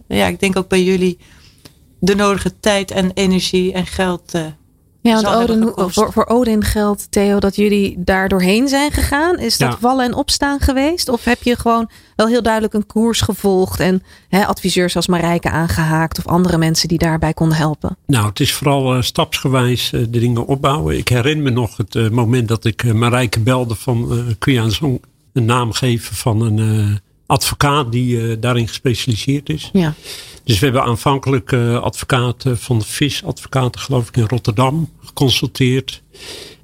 ja, 0.08 0.28
ik 0.28 0.40
denk 0.40 0.58
ook 0.58 0.68
bij 0.68 0.84
jullie 0.84 1.18
de 2.00 2.16
nodige 2.16 2.60
tijd 2.60 2.92
en 2.92 3.12
energie 3.14 3.74
en 3.74 3.86
geld 3.86 4.32
ja, 5.04 5.22
want 5.22 5.50
Odin, 5.50 5.72
voor, 5.76 6.12
voor 6.14 6.26
Odin 6.26 6.64
geldt, 6.64 7.12
Theo, 7.12 7.40
dat 7.40 7.56
jullie 7.56 7.96
daar 7.98 8.30
doorheen 8.30 8.68
zijn 8.68 8.92
gegaan. 8.92 9.40
Is 9.40 9.58
dat 9.58 9.78
vallen 9.80 10.06
en 10.06 10.14
opstaan 10.14 10.60
geweest? 10.60 11.10
Of 11.10 11.24
heb 11.24 11.44
je 11.44 11.56
gewoon 11.56 11.90
wel 12.16 12.28
heel 12.28 12.44
duidelijk 12.44 12.74
een 12.74 12.86
koers 12.86 13.22
gevolgd 13.22 13.80
en 13.80 14.04
hè, 14.30 14.46
adviseurs 14.46 14.96
als 14.96 15.08
Marijke 15.08 15.50
aangehaakt 15.50 16.18
of 16.18 16.28
andere 16.28 16.58
mensen 16.58 16.88
die 16.88 16.98
daarbij 16.98 17.34
konden 17.34 17.58
helpen? 17.58 17.98
Nou, 18.06 18.28
het 18.28 18.40
is 18.40 18.54
vooral 18.54 18.96
uh, 18.96 19.02
stapsgewijs 19.02 19.92
uh, 19.92 20.02
de 20.10 20.20
dingen 20.20 20.46
opbouwen. 20.46 20.98
Ik 20.98 21.08
herinner 21.08 21.44
me 21.44 21.50
nog 21.50 21.78
het 21.78 21.96
uh, 21.96 22.10
moment 22.10 22.48
dat 22.48 22.66
ik 22.66 22.94
Marijke 22.94 23.40
belde 23.40 23.76
van 23.76 24.26
kun 24.40 24.54
je 24.54 24.62
aan 24.62 24.72
zo'n 24.72 25.02
naam 25.34 25.72
geven 25.72 26.16
van 26.16 26.42
een 26.42 27.00
advocaat 27.34 27.92
die 27.92 28.40
daarin 28.40 28.68
gespecialiseerd 28.68 29.50
is. 29.50 29.70
Ja. 29.74 29.94
Dus 30.44 30.60
we 30.60 30.66
hebben 30.66 30.84
aanvankelijk 30.84 31.52
uh, 31.52 31.80
advocaten 31.80 32.58
van 32.58 32.80
de 32.80 32.86
visadvocaten 32.86 33.82
geloof 33.82 34.08
ik 34.08 34.18
in 34.18 34.28
Rotterdam 34.28 34.90
geconsulteerd. 35.04 36.04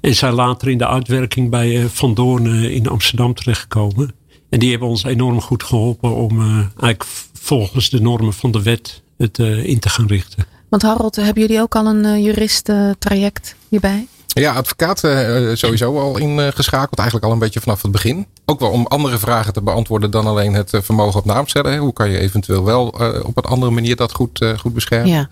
En 0.02 0.16
zijn 0.16 0.34
later 0.34 0.70
in 0.70 0.78
de 0.78 0.88
uitwerking 0.88 1.50
bij 1.50 1.88
Van 1.88 2.14
Doorn 2.14 2.46
in 2.54 2.88
Amsterdam 2.88 3.34
terechtgekomen. 3.34 4.14
En 4.50 4.60
die 4.60 4.70
hebben 4.70 4.88
ons 4.88 5.04
enorm 5.04 5.42
goed 5.42 5.64
geholpen 5.64 6.16
om 6.16 6.42
eigenlijk 6.64 7.06
volgens 7.34 7.90
de 7.90 8.02
normen 8.02 8.34
van 8.34 8.52
de 8.52 8.62
wet 8.62 9.02
het 9.18 9.38
in 9.64 9.80
te 9.80 9.90
gaan 9.90 10.08
richten. 10.08 10.46
Want 10.70 10.82
Harold, 10.82 11.16
hebben 11.16 11.42
jullie 11.42 11.62
ook 11.62 11.76
al 11.76 11.86
een 11.86 12.22
juristentraject 12.22 13.56
hierbij? 13.70 14.08
Ja, 14.34 14.54
advocaat 14.54 15.04
uh, 15.04 15.56
sowieso 15.56 16.00
al 16.00 16.18
ingeschakeld. 16.18 17.00
Eigenlijk 17.00 17.28
al 17.28 17.34
een 17.34 17.40
beetje 17.40 17.60
vanaf 17.60 17.82
het 17.82 17.92
begin. 17.92 18.28
Ook 18.46 18.60
wel 18.60 18.70
om 18.70 18.86
andere 18.88 19.18
vragen 19.18 19.54
te 19.54 19.62
beantwoorden 19.62 20.12
dan 20.12 20.26
alleen 20.26 20.54
het 20.54 20.74
eh, 20.74 20.82
vermogen 20.82 21.20
op 21.20 21.26
naam 21.26 21.48
stellen. 21.48 21.78
Hoe 21.78 21.94
kan 21.94 22.10
je 22.10 22.20
eventueel 22.20 22.64
wel 22.66 23.02
uh, 23.02 23.26
op 23.26 23.38
een 23.38 23.44
andere 23.44 23.72
manier 23.72 23.96
dat 23.96 24.14
goed, 24.14 24.42
uh, 24.42 24.58
goed 24.58 24.74
beschermen. 24.74 25.28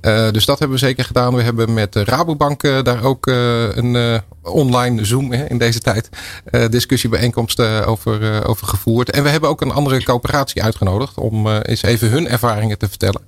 Ja. 0.00 0.30
dus 0.30 0.44
dat 0.44 0.58
hebben 0.58 0.78
we 0.78 0.84
zeker 0.84 1.04
gedaan. 1.04 1.34
We 1.34 1.42
hebben 1.42 1.74
met 1.74 1.96
Rabobank 1.96 2.84
daar 2.84 3.02
ook 3.02 3.26
een 3.26 4.22
online 4.42 5.04
Zoom 5.04 5.32
in 5.32 5.58
deze 5.58 5.78
tijd 5.78 6.08
discussiebijeenkomsten 6.70 7.86
over, 7.86 8.46
over 8.46 8.66
gevoerd. 8.66 9.10
En 9.10 9.22
we 9.22 9.28
hebben 9.28 9.50
ook 9.50 9.60
een 9.60 9.72
andere 9.72 10.04
coöperatie 10.04 10.62
uitgenodigd 10.62 11.18
om 11.18 11.48
eens 11.48 11.82
even 11.82 12.10
hun 12.10 12.28
ervaringen 12.28 12.78
te 12.78 12.88
vertellen 12.88 13.22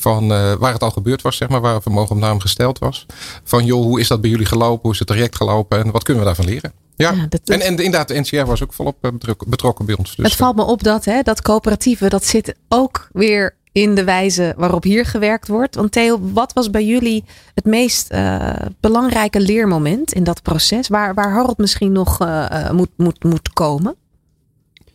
van 0.00 0.32
uh, 0.32 0.52
waar 0.52 0.72
het 0.72 0.82
al 0.82 0.90
gebeurd 0.90 1.22
was, 1.22 1.36
zeg 1.36 1.48
maar, 1.48 1.60
waar 1.60 1.82
vermogen 1.82 2.16
op 2.16 2.22
naam 2.22 2.40
gesteld 2.40 2.78
was. 2.78 3.06
Van 3.44 3.64
joh, 3.64 3.82
hoe 3.82 4.00
is 4.00 4.08
dat 4.08 4.20
bij 4.20 4.30
jullie 4.30 4.46
gelopen? 4.46 4.82
Hoe 4.82 4.92
is 4.92 4.98
het 4.98 5.08
traject 5.08 5.36
gelopen? 5.36 5.78
En 5.78 5.90
wat 5.90 6.02
kunnen 6.02 6.22
we 6.22 6.28
daarvan 6.28 6.52
leren? 6.52 6.72
Ja, 6.96 7.12
ja 7.12 7.26
dat, 7.28 7.40
en, 7.44 7.60
en 7.60 7.68
inderdaad, 7.68 8.08
de 8.08 8.20
NCR 8.20 8.44
was 8.44 8.62
ook 8.62 8.72
volop 8.72 8.96
eh, 9.00 9.10
betrokken 9.46 9.86
bij 9.86 9.96
ons. 9.96 10.16
Dus 10.16 10.26
het 10.26 10.36
valt 10.36 10.56
me 10.56 10.62
op 10.62 10.82
dat, 10.82 11.04
hè, 11.04 11.22
dat 11.22 11.42
coöperatieve, 11.42 12.08
dat 12.08 12.24
zit 12.24 12.54
ook 12.68 13.08
weer 13.12 13.54
in 13.72 13.94
de 13.94 14.04
wijze 14.04 14.54
waarop 14.56 14.82
hier 14.82 15.06
gewerkt 15.06 15.48
wordt. 15.48 15.74
Want 15.74 15.92
Theo, 15.92 16.20
wat 16.32 16.52
was 16.52 16.70
bij 16.70 16.84
jullie 16.84 17.24
het 17.54 17.64
meest 17.64 18.12
uh, 18.12 18.52
belangrijke 18.80 19.40
leermoment 19.40 20.12
in 20.12 20.24
dat 20.24 20.42
proces? 20.42 20.88
Waar, 20.88 21.14
waar 21.14 21.32
Harold 21.32 21.58
misschien 21.58 21.92
nog 21.92 22.22
uh, 22.22 22.70
moet, 22.70 22.88
moet, 22.96 23.24
moet 23.24 23.52
komen? 23.52 23.94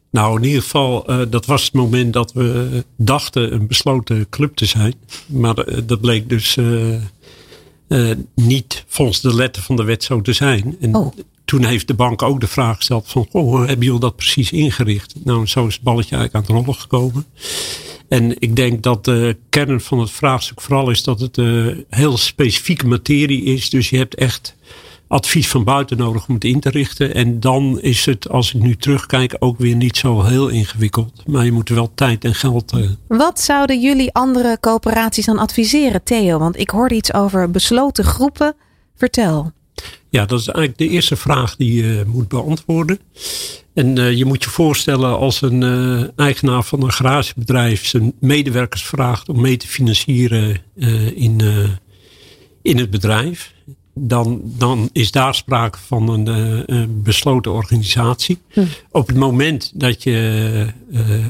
Nou, 0.10 0.38
in 0.38 0.44
ieder 0.44 0.62
geval, 0.62 1.12
uh, 1.12 1.22
dat 1.30 1.46
was 1.46 1.64
het 1.64 1.74
moment 1.74 2.14
dat 2.14 2.34
we 2.34 2.84
dachten 2.96 3.54
een 3.54 3.68
besloten 3.68 4.30
club 4.30 4.56
te 4.56 4.66
zijn. 4.66 4.94
Maar 5.26 5.86
dat 5.86 6.02
bleek 6.02 6.30
dus 6.30 6.58
niet 8.36 8.84
volgens 8.88 9.22
de 9.22 9.36
letter 9.36 9.64
van 9.64 9.76
de 9.76 9.84
wet 9.84 10.04
zo 10.04 10.22
te 10.22 10.34
zijn. 10.34 10.78
En 10.82 10.96
oh. 10.96 11.14
toen 11.46 11.66
heeft 11.66 11.88
de 11.88 11.94
bank 11.94 12.22
ook 12.22 12.40
de 12.40 12.48
vraag 12.48 12.76
gesteld 12.76 13.08
van, 13.08 13.28
oh, 13.32 13.42
hoe 13.44 13.66
hebben 13.66 13.86
jullie 13.86 14.00
dat 14.00 14.16
precies 14.16 14.52
ingericht? 14.52 15.16
Nou, 15.24 15.48
zo 15.48 15.68
is 15.68 15.74
het 15.74 15.84
balletje 15.84 16.16
eigenlijk 16.16 16.50
aan 16.50 16.56
het 16.56 16.66
rollen 16.66 16.82
gekomen. 16.82 17.26
En 18.16 18.36
ik 18.40 18.56
denk 18.56 18.84
dat 18.84 19.06
de 19.06 19.38
kern 19.50 19.82
van 19.82 20.00
het 20.00 20.12
vraagstuk 20.12 20.62
vooral 20.62 20.90
is 20.90 21.04
dat 21.04 21.20
het 21.20 21.38
heel 21.90 22.18
specifieke 22.18 22.88
materie 22.88 23.44
is. 23.44 23.70
Dus 23.70 23.90
je 23.90 23.98
hebt 23.98 24.16
echt 24.16 24.56
advies 25.08 25.48
van 25.48 25.64
buiten 25.64 25.98
nodig 25.98 26.28
om 26.28 26.34
het 26.34 26.44
in 26.44 26.60
te 26.60 26.70
richten. 26.70 27.14
En 27.14 27.40
dan 27.40 27.82
is 27.82 28.06
het, 28.06 28.30
als 28.30 28.54
ik 28.54 28.62
nu 28.62 28.76
terugkijk, 28.76 29.36
ook 29.40 29.58
weer 29.58 29.76
niet 29.76 29.98
zo 29.98 30.24
heel 30.24 30.48
ingewikkeld. 30.48 31.24
Maar 31.28 31.46
je 31.46 31.52
moet 31.52 31.70
wel 31.70 31.92
tijd 31.96 32.24
en 32.24 32.36
geld. 32.36 32.74
Uh... 32.74 32.90
Wat 33.08 33.40
zouden 33.40 33.82
jullie 33.82 34.14
andere 34.14 34.58
coöperaties 34.60 35.26
dan 35.26 35.40
adviseren, 35.40 36.04
Theo? 36.04 36.40
Want 36.40 36.60
ik 36.60 36.70
hoorde 36.70 36.96
iets 36.96 37.14
over 37.14 37.52
besloten 37.52 38.04
groepen. 38.04 38.56
Vertel. 38.96 39.52
Ja, 40.16 40.26
dat 40.26 40.40
is 40.40 40.48
eigenlijk 40.48 40.78
de 40.78 40.90
eerste 40.90 41.16
vraag 41.16 41.56
die 41.56 41.74
je 41.74 42.04
moet 42.08 42.28
beantwoorden. 42.28 43.00
En 43.74 44.00
uh, 44.00 44.12
je 44.12 44.26
moet 44.26 44.44
je 44.44 44.50
voorstellen 44.50 45.18
als 45.18 45.42
een 45.42 45.62
uh, 45.62 46.04
eigenaar 46.16 46.64
van 46.64 46.84
een 46.84 46.92
garagebedrijf 46.92 47.86
zijn 47.86 48.14
medewerkers 48.20 48.84
vraagt 48.84 49.30
om 49.30 49.42
mee 49.42 49.58
te 49.58 49.68
financieren 49.68 50.62
in, 51.16 51.42
in 52.62 52.78
het 52.78 52.90
bedrijf 52.90 53.54
dan, 53.94 54.42
dan 54.44 54.90
is 54.92 55.12
daar 55.12 55.36
sprake 55.36 55.78
van 55.78 56.10
een 56.10 57.02
besloten 57.04 57.52
organisatie. 57.52 58.42
Hm. 58.50 58.66
Op 58.92 59.08
het 59.08 59.18
moment 59.18 59.72
dat 59.74 60.04
je 60.04 60.68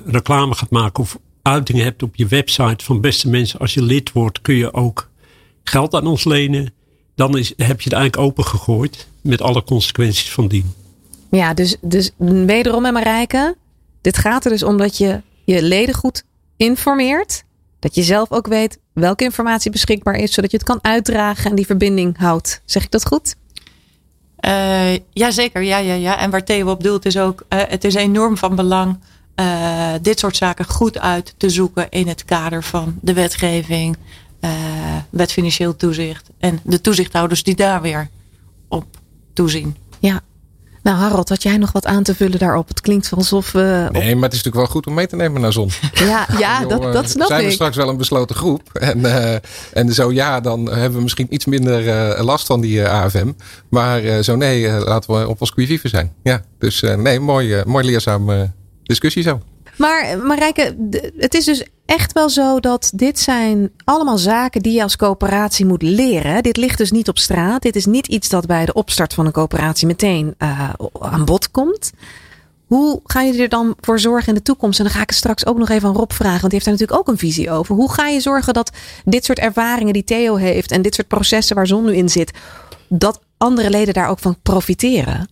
reclame 0.06 0.56
gaat 0.56 0.69
maken 0.69 1.04
of 1.04 1.17
uitingen 1.41 1.84
hebt 1.84 2.04
op 2.04 2.15
je 2.15 2.28
website 2.28 2.86
van 2.86 3.02
beste 3.02 3.30
mensen, 3.30 3.60
als 3.60 3.74
je 3.74 3.82
lid 3.82 4.12
wordt, 4.12 4.41
kun 4.41 4.56
je 4.56 4.74
ook 4.74 5.10
geld 5.63 5.93
aan 5.93 6.08
ons 6.08 6.24
lenen. 6.24 6.74
Dan 7.15 7.38
is, 7.38 7.47
heb 7.58 7.82
je 7.82 7.89
het 7.89 7.93
eigenlijk 7.93 8.17
opengegooid 8.17 9.08
met 9.21 9.41
alle 9.41 9.63
consequenties 9.63 10.32
van 10.32 10.47
dien. 10.47 10.73
Ja, 11.32 11.54
dus, 11.54 11.75
dus 11.82 12.12
wederom 12.17 12.86
en 12.86 12.93
Marijke, 12.93 13.56
dit 14.01 14.17
gaat 14.17 14.45
er 14.45 14.51
dus 14.51 14.63
om 14.63 14.78
dat 14.78 14.97
je 14.97 15.21
je 15.43 15.62
leden 15.62 15.95
goed 15.95 16.23
informeert. 16.58 17.43
Dat 17.80 17.95
je 17.95 18.04
zelf 18.04 18.32
ook 18.32 18.47
weet 18.47 18.80
welke 18.93 19.23
informatie 19.23 19.71
beschikbaar 19.71 20.15
is, 20.15 20.34
zodat 20.34 20.51
je 20.51 20.58
het 20.58 20.65
kan 20.65 20.80
uitdragen 20.82 21.49
en 21.49 21.56
die 21.56 21.65
verbinding 21.65 22.17
houdt. 22.17 22.62
Zeg 22.65 22.84
ik 22.84 22.91
dat 22.91 23.06
goed? 23.06 23.36
Uh, 24.39 24.93
ja, 24.93 25.32
zeker. 25.32 25.62
Ja, 25.62 25.78
ja, 25.78 25.93
ja. 25.93 26.19
En 26.19 26.30
waar 26.30 26.43
Theo 26.43 26.69
op 26.69 26.84
doelt 26.84 27.06
is 27.06 27.17
ook, 27.17 27.45
uh, 27.49 27.60
het 27.67 27.84
is 27.84 27.93
enorm 27.93 28.38
van 28.38 28.56
belang 28.56 28.99
uh, 29.36 29.93
dit 30.01 30.19
soort 30.19 30.36
zaken 30.36 30.65
goed 30.65 30.99
uit 30.99 31.34
te 31.38 31.49
zoeken 31.49 31.89
in 31.89 32.08
het 32.08 32.25
kader 32.25 32.63
van 32.63 32.97
de 33.01 33.13
wetgeving, 33.13 33.97
wet 35.10 35.32
financieel 35.32 35.76
toezicht 35.76 36.30
en 36.38 36.60
de 36.64 36.82
toezichthouders 36.82 37.44
die 37.44 37.56
daar 37.56 37.82
weer 37.82 38.10
op 38.68 38.86
toezien. 39.34 39.76
Ja, 40.00 40.22
nou, 40.86 40.98
Harold, 40.98 41.30
had 41.30 41.44
jij 41.44 41.58
nog 41.58 41.72
wat 41.72 41.86
aan 41.86 42.04
te 42.04 42.16
vullen 42.16 42.40
daarop? 42.40 42.68
Het 42.68 42.82
klinkt 42.82 43.12
alsof 43.16 43.52
we. 43.52 43.88
Nee, 43.92 44.16
maar 44.16 44.24
het 44.24 44.34
is 44.34 44.44
natuurlijk 44.44 44.56
wel 44.56 44.66
goed 44.66 44.88
om 44.88 44.94
mee 44.94 45.08
te 45.08 45.16
nemen 45.16 45.42
naar 45.42 45.54
zon. 45.54 45.70
Ja, 45.94 46.28
ja 46.38 46.66
dat, 46.66 46.94
dat 46.94 47.10
snap 47.10 47.28
zijn 47.28 47.42
ik. 47.42 47.48
we 47.48 47.54
straks 47.54 47.76
wel 47.76 47.90
een 47.90 47.98
besloten 47.98 48.36
groep? 48.36 48.62
En, 48.74 49.00
uh, 49.00 49.34
en 49.74 49.94
zo 49.94 50.12
ja, 50.12 50.40
dan 50.40 50.66
hebben 50.66 50.98
we 50.98 51.04
misschien 51.04 51.34
iets 51.34 51.46
minder 51.46 51.88
uh, 52.18 52.24
last 52.24 52.46
van 52.46 52.62
die 52.62 52.80
uh, 52.80 52.90
AFM. 52.90 53.32
Maar 53.70 54.24
zo 54.24 54.36
nee, 54.36 54.70
laten 54.72 55.20
we 55.20 55.28
op 55.28 55.42
ons 55.42 55.52
quivive 55.52 55.88
zijn. 55.88 56.14
Ja, 56.24 56.42
dus 56.60 56.82
nee, 56.82 57.20
mooi, 57.20 57.64
mooi 57.66 57.86
leerzaam 57.86 58.54
discussie 58.84 59.24
zo. 59.24 59.42
Maar 59.78 60.18
Marijke, 60.24 60.76
het 61.18 61.34
is 61.34 61.46
dus 61.46 61.66
echt 61.86 62.14
wel 62.14 62.30
zo 62.30 62.60
dat 62.60 62.92
dit 62.96 63.20
zijn 63.20 63.72
allemaal 63.84 64.18
zaken 64.18 64.62
die 64.62 64.74
je 64.74 64.84
als 64.84 64.96
coöperatie 64.96 65.66
moet 65.66 65.82
leren. 65.82 66.44
Dit 66.44 66.58
ligt 66.58 66.78
dus 66.78 66.92
niet 66.92 67.10
op 67.10 67.18
straat. 67.18 67.62
Dit 67.62 67.76
is 67.76 67.86
niet 67.86 68.08
iets 68.08 68.30
dat 68.30 68.46
bij 68.46 68.66
de 68.66 68.74
opstart 68.74 69.14
van 69.14 69.26
een 69.26 69.32
coöperatie 69.32 69.88
meteen 69.88 70.36
uh, 70.40 70.70
aan 71.00 71.26
bod 71.26 71.52
komt. 71.52 71.92
Hoe 72.66 73.02
gaan 73.04 73.26
jullie 73.26 73.42
er 73.42 73.50
dan 73.50 73.76
voor 73.80 74.00
zorgen 74.00 74.28
in 74.28 74.34
de 74.34 74.42
toekomst? 74.42 74.80
En 74.80 74.86
dan 74.86 74.94
ga 74.94 75.02
ik 75.02 75.10
het 75.10 75.18
straks 75.18 75.46
ook 75.46 75.58
nog 75.58 75.70
even 75.70 75.90
aan 75.90 75.96
Rob 75.96 76.12
vragen, 76.12 76.42
want 76.42 76.52
die 76.52 76.52
heeft 76.52 76.66
daar 76.66 76.74
natuurlijk 76.74 77.00
ook 77.00 77.08
een 77.08 77.20
visie 77.20 77.52
over. 77.52 77.76
Hoe 77.76 77.92
ga 77.92 78.08
je 78.08 78.20
zorgen 78.20 78.54
dat 78.54 78.72
dit 79.06 79.26
soort 79.26 79.40
ervaringen 79.40 79.94
die 79.94 80.04
Theo 80.04 80.36
heeft 80.36 80.72
en 80.72 80.82
dit 80.82 80.96
soort 80.96 81.08
processen 81.08 81.56
waar 81.56 81.68
Zon 81.68 81.86
nu 81.86 81.96
in 81.96 82.10
zit, 82.10 82.32
dat 82.90 83.20
andere 83.38 83.70
leden 83.70 83.94
daar 83.94 84.10
ook 84.10 84.20
van 84.20 84.38
profiteren? 84.42 85.30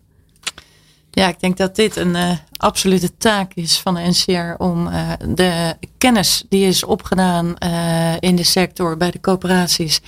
Ja, 1.16 1.28
ik 1.28 1.40
denk 1.40 1.58
dat 1.58 1.76
dit 1.76 1.96
een 1.96 2.16
uh, 2.16 2.32
absolute 2.58 3.18
taak 3.18 3.52
is 3.54 3.80
van 3.80 3.94
de 3.94 4.02
NCR 4.02 4.64
om 4.64 4.88
uh, 4.88 5.12
de 5.28 5.76
kennis 5.98 6.44
die 6.50 6.68
is 6.68 6.84
opgedaan 6.84 7.56
uh, 7.66 8.14
in 8.20 8.36
de 8.36 8.44
sector 8.44 8.98
bij 8.98 9.12
de 9.12 9.20
coöperaties, 9.20 10.02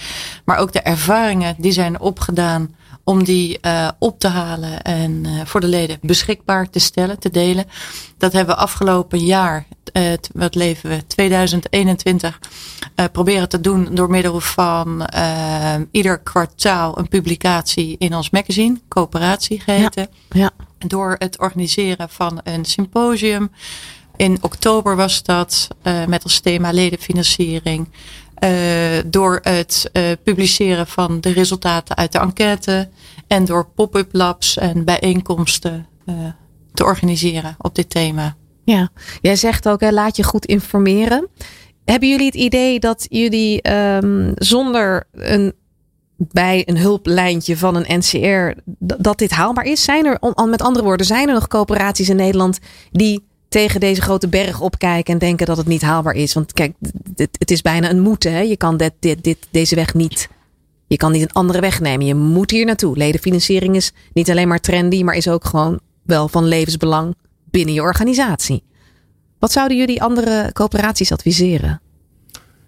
maar 0.45 0.57
ook 0.57 0.73
de 0.73 0.81
ervaringen 0.81 1.55
die 1.57 1.71
zijn 1.71 1.99
opgedaan 1.99 2.75
om 3.03 3.23
die 3.23 3.59
op 3.99 4.19
te 4.19 4.27
halen 4.27 4.81
en 4.81 5.25
voor 5.43 5.59
de 5.59 5.67
leden 5.67 5.97
beschikbaar 6.01 6.69
te 6.69 6.79
stellen, 6.79 7.19
te 7.19 7.29
delen. 7.29 7.65
Dat 8.17 8.33
hebben 8.33 8.55
we 8.55 8.61
afgelopen 8.61 9.19
jaar, 9.19 9.65
wat 10.33 10.55
leven 10.55 10.89
we, 10.89 11.07
2021, 11.07 12.39
proberen 13.11 13.49
te 13.49 13.61
doen 13.61 13.87
door 13.91 14.09
middel 14.09 14.39
van 14.39 15.07
ieder 15.91 16.19
kwartaal 16.19 16.97
een 16.97 17.07
publicatie 17.07 17.95
in 17.97 18.15
ons 18.15 18.29
magazine, 18.29 18.79
coöperatie 18.87 19.59
geheten. 19.59 20.07
Ja, 20.29 20.39
ja 20.39 20.64
door 20.77 21.15
het 21.17 21.39
organiseren 21.39 22.09
van 22.09 22.39
een 22.43 22.65
symposium. 22.65 23.51
In 24.15 24.37
oktober 24.41 24.95
was 24.95 25.23
dat 25.23 25.67
uh, 25.83 26.05
met 26.05 26.23
als 26.23 26.39
thema 26.39 26.71
ledenfinanciering. 26.71 27.89
Uh, 28.43 28.49
door 29.05 29.39
het 29.43 29.89
uh, 29.93 30.03
publiceren 30.23 30.87
van 30.87 31.21
de 31.21 31.31
resultaten 31.31 31.95
uit 31.95 32.11
de 32.11 32.19
enquête. 32.19 32.89
En 33.27 33.45
door 33.45 33.69
pop-up 33.75 34.09
labs 34.11 34.57
en 34.57 34.83
bijeenkomsten 34.83 35.87
te 36.73 36.83
organiseren 36.83 37.55
op 37.57 37.75
dit 37.75 37.89
thema. 37.89 38.35
Ja, 38.63 38.89
jij 39.21 39.35
zegt 39.35 39.67
ook, 39.67 39.81
hè, 39.81 39.91
laat 39.91 40.15
je 40.15 40.23
goed 40.23 40.45
informeren. 40.45 41.29
Hebben 41.85 42.09
jullie 42.09 42.25
het 42.25 42.35
idee 42.35 42.79
dat 42.79 43.05
jullie 43.09 43.71
um, 43.71 44.31
zonder 44.35 45.07
een 45.11 45.53
bij 46.17 46.63
een 46.65 46.77
hulplijntje 46.77 47.57
van 47.57 47.75
een 47.75 47.97
NCR 47.97 48.59
dat 48.77 49.17
dit 49.17 49.31
haalbaar 49.31 49.65
is? 49.65 49.83
Zijn 49.83 50.05
er, 50.05 50.47
met 50.49 50.61
andere 50.61 50.85
woorden, 50.85 51.05
zijn 51.05 51.27
er 51.27 51.33
nog 51.33 51.47
coöperaties 51.47 52.09
in 52.09 52.15
Nederland 52.15 52.59
die 52.91 53.23
tegen 53.49 53.79
deze 53.79 54.01
grote 54.01 54.27
berg 54.27 54.61
opkijken 54.61 55.13
en 55.13 55.19
denken 55.19 55.45
dat 55.45 55.57
het 55.57 55.67
niet 55.67 55.81
haalbaar 55.81 56.13
is? 56.13 56.33
Want 56.33 56.53
kijk, 56.53 56.73
het, 57.15 57.35
het 57.39 57.51
is 57.51 57.61
bijna 57.61 57.89
een 57.89 57.99
moeten. 57.99 58.31
Hè? 58.31 58.39
Je 58.39 58.57
kan 58.57 58.77
dit, 58.77 58.93
dit, 58.99 59.23
dit, 59.23 59.37
deze 59.51 59.75
weg 59.75 59.93
niet. 59.93 60.29
Je 60.87 60.97
kan 60.97 61.11
niet 61.11 61.21
een 61.21 61.31
andere 61.31 61.59
weg 61.59 61.79
nemen. 61.79 62.05
Je 62.05 62.15
moet 62.15 62.51
hier 62.51 62.65
naartoe. 62.65 62.97
Ledenfinanciering 62.97 63.75
is 63.75 63.91
niet 64.13 64.29
alleen 64.29 64.47
maar 64.47 64.59
trendy, 64.59 65.03
maar 65.03 65.15
is 65.15 65.27
ook 65.27 65.45
gewoon 65.45 65.79
wel 66.03 66.27
van 66.27 66.45
levensbelang 66.45 67.15
binnen 67.49 67.73
je 67.73 67.81
organisatie. 67.81 68.63
Wat 69.39 69.51
zouden 69.51 69.77
jullie 69.77 70.01
andere 70.01 70.49
coöperaties 70.53 71.11
adviseren? 71.11 71.81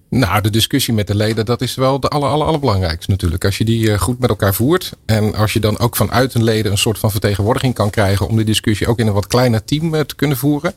Nou, 0.10 0.42
de 0.42 0.50
discussie 0.50 0.94
met 0.94 1.08
de 1.08 1.16
leden, 1.16 1.46
dat 1.46 1.62
is 1.62 1.76
wel 1.76 2.00
de 2.00 2.08
aller, 2.08 2.30
aller, 2.30 2.48
allerbelangrijkste 2.48 3.12
natuurlijk. 3.12 3.46
Als 3.46 3.58
je 3.58 3.66
die 3.66 3.92
eh, 3.92 4.00
goed 4.00 4.20
met 4.20 4.30
elkaar 4.30 4.54
voert 4.54 4.92
en 5.06 5.36
als 5.36 5.54
je 5.54 5.60
dan 5.60 5.80
ook 5.80 5.96
vanuit 5.96 6.34
een 6.34 6.44
leden 6.44 6.72
een 6.72 6.78
soort 6.78 7.00
van 7.00 7.12
vertegenwoordiging 7.12 7.74
kan 7.74 7.90
krijgen 7.90 8.28
om 8.28 8.36
die 8.36 8.46
discussie 8.46 8.88
ook 8.88 9.00
in 9.00 9.08
een 9.08 9.14
wat 9.14 9.28
kleiner 9.28 9.64
team 9.64 9.96
eh, 9.96 10.02
te 10.02 10.16
kunnen 10.16 10.38
voeren, 10.38 10.74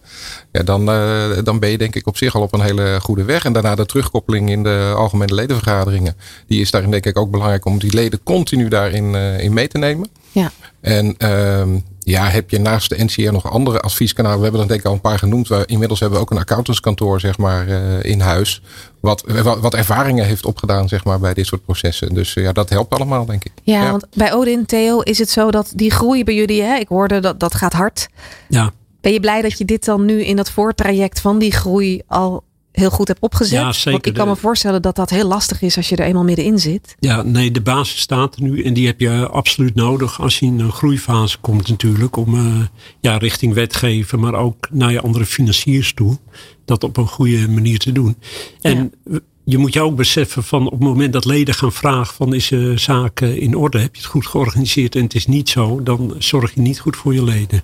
ja, 0.52 0.62
dan, 0.62 0.80
uh, 0.80 1.38
dan 1.44 1.58
ben 1.58 1.70
je 1.70 1.78
denk 1.78 1.94
ik 1.94 2.06
op 2.06 2.16
zich 2.16 2.34
al 2.34 2.42
op 2.42 2.52
een 2.52 2.60
hele 2.60 2.98
goede 3.00 3.24
weg. 3.24 3.44
En 3.44 3.52
daarna 3.52 3.74
de 3.74 3.86
terugkoppeling 3.86 4.50
in 4.50 4.62
de 4.62 4.92
algemene 4.96 5.34
ledenvergaderingen, 5.34 6.16
die 6.46 6.60
is 6.60 6.70
daarin 6.70 6.90
denk 6.90 7.06
ik 7.06 7.18
ook 7.18 7.30
belangrijk 7.30 7.64
om 7.64 7.78
die 7.78 7.94
leden 7.94 8.22
continu 8.22 8.68
daarin 8.68 9.14
in 9.14 9.52
mee 9.52 9.68
te 9.68 9.78
nemen. 9.78 10.08
Ja. 10.32 10.50
En 10.80 11.14
uh, 11.18 11.76
ja, 11.98 12.28
heb 12.28 12.50
je 12.50 12.58
naast 12.58 12.88
de 12.88 13.04
NCR 13.04 13.32
nog 13.32 13.50
andere 13.50 13.80
advieskanalen? 13.80 14.36
We 14.36 14.42
hebben 14.42 14.60
er 14.60 14.68
denk 14.68 14.80
ik 14.80 14.86
al 14.86 14.92
een 14.92 15.00
paar 15.00 15.18
genoemd. 15.18 15.48
We, 15.48 15.62
inmiddels 15.66 16.00
hebben 16.00 16.18
we 16.18 16.24
ook 16.24 16.30
een 16.30 16.38
accountantskantoor 16.38 17.20
zeg 17.20 17.38
maar, 17.38 17.68
uh, 17.68 18.02
in 18.02 18.20
huis. 18.20 18.62
Wat, 19.00 19.24
wat, 19.60 19.74
ervaringen 19.74 20.26
heeft 20.26 20.46
opgedaan 20.46 20.88
zeg 20.88 21.04
maar, 21.04 21.20
bij 21.20 21.34
dit 21.34 21.46
soort 21.46 21.64
processen. 21.64 22.14
Dus 22.14 22.34
uh, 22.34 22.44
ja, 22.44 22.52
dat 22.52 22.68
helpt 22.68 22.94
allemaal 22.94 23.24
denk 23.24 23.44
ik. 23.44 23.52
Ja, 23.62 23.82
ja, 23.82 23.90
want 23.90 24.06
bij 24.14 24.32
Odin, 24.32 24.66
Theo, 24.66 25.00
is 25.00 25.18
het 25.18 25.30
zo 25.30 25.50
dat 25.50 25.72
die 25.74 25.90
groei 25.90 26.24
bij 26.24 26.34
jullie, 26.34 26.62
hè? 26.62 26.76
ik 26.76 26.88
hoorde 26.88 27.20
dat 27.20 27.40
dat 27.40 27.54
gaat 27.54 27.72
hard. 27.72 28.08
Ja. 28.48 28.72
Ben 29.00 29.12
je 29.12 29.20
blij 29.20 29.42
dat 29.42 29.58
je 29.58 29.64
dit 29.64 29.84
dan 29.84 30.04
nu 30.04 30.24
in 30.24 30.36
dat 30.36 30.50
voortraject 30.50 31.20
van 31.20 31.38
die 31.38 31.52
groei 31.52 32.02
al 32.06 32.44
heel 32.72 32.90
goed 32.90 33.09
hebt 33.09 33.20
opgezet. 33.20 33.59
Ja, 33.59 33.72
zeker. 33.72 33.90
Want 33.90 34.06
ik 34.06 34.14
kan 34.14 34.28
me 34.28 34.37
voorstellen 34.37 34.83
dat 34.83 34.96
dat 34.96 35.11
heel 35.11 35.28
lastig 35.28 35.62
is 35.62 35.76
als 35.76 35.88
je 35.88 35.96
er 35.96 36.04
eenmaal 36.04 36.24
middenin 36.24 36.59
zit. 36.59 36.96
Ja, 36.98 37.22
nee, 37.22 37.50
de 37.50 37.61
basis 37.61 38.00
staat 38.00 38.37
er 38.37 38.42
nu 38.42 38.62
en 38.62 38.74
die 38.74 38.87
heb 38.87 39.00
je 39.00 39.28
absoluut 39.28 39.74
nodig 39.74 40.20
als 40.20 40.38
je 40.38 40.46
in 40.46 40.61
een 40.61 40.72
groeifase 40.72 41.38
komt 41.38 41.68
natuurlijk. 41.68 42.16
Om 42.16 42.35
uh, 42.35 42.61
ja, 43.00 43.16
richting 43.16 43.54
wetgeven, 43.54 44.20
maar 44.20 44.35
ook 44.35 44.68
naar 44.70 44.92
je 44.92 45.00
andere 45.00 45.26
financiers 45.26 45.94
toe. 45.94 46.18
Dat 46.64 46.85
op 46.85 46.96
een 46.96 47.09
goede 47.09 47.48
manier 47.48 47.78
te 47.78 47.92
doen. 47.92 48.16
En 48.61 48.92
ja. 49.04 49.18
je 49.44 49.59
moet 49.59 49.72
je 49.72 49.80
ook 49.80 49.96
beseffen 49.96 50.44
van 50.44 50.66
op 50.66 50.72
het 50.72 50.80
moment 50.80 51.12
dat 51.12 51.24
leden 51.24 51.54
gaan 51.54 51.72
vragen 51.72 52.14
van 52.14 52.35
is 52.35 52.48
de 52.48 52.78
zaak 52.78 53.20
in 53.20 53.54
orde? 53.54 53.78
Heb 53.78 53.94
je 53.94 54.00
het 54.00 54.11
goed 54.11 54.26
georganiseerd 54.26 54.94
en 54.94 55.02
het 55.02 55.14
is 55.14 55.26
niet 55.26 55.48
zo, 55.48 55.83
dan 55.83 56.14
zorg 56.18 56.54
je 56.54 56.61
niet 56.61 56.80
goed 56.80 56.96
voor 56.96 57.14
je 57.14 57.24
leden. 57.24 57.62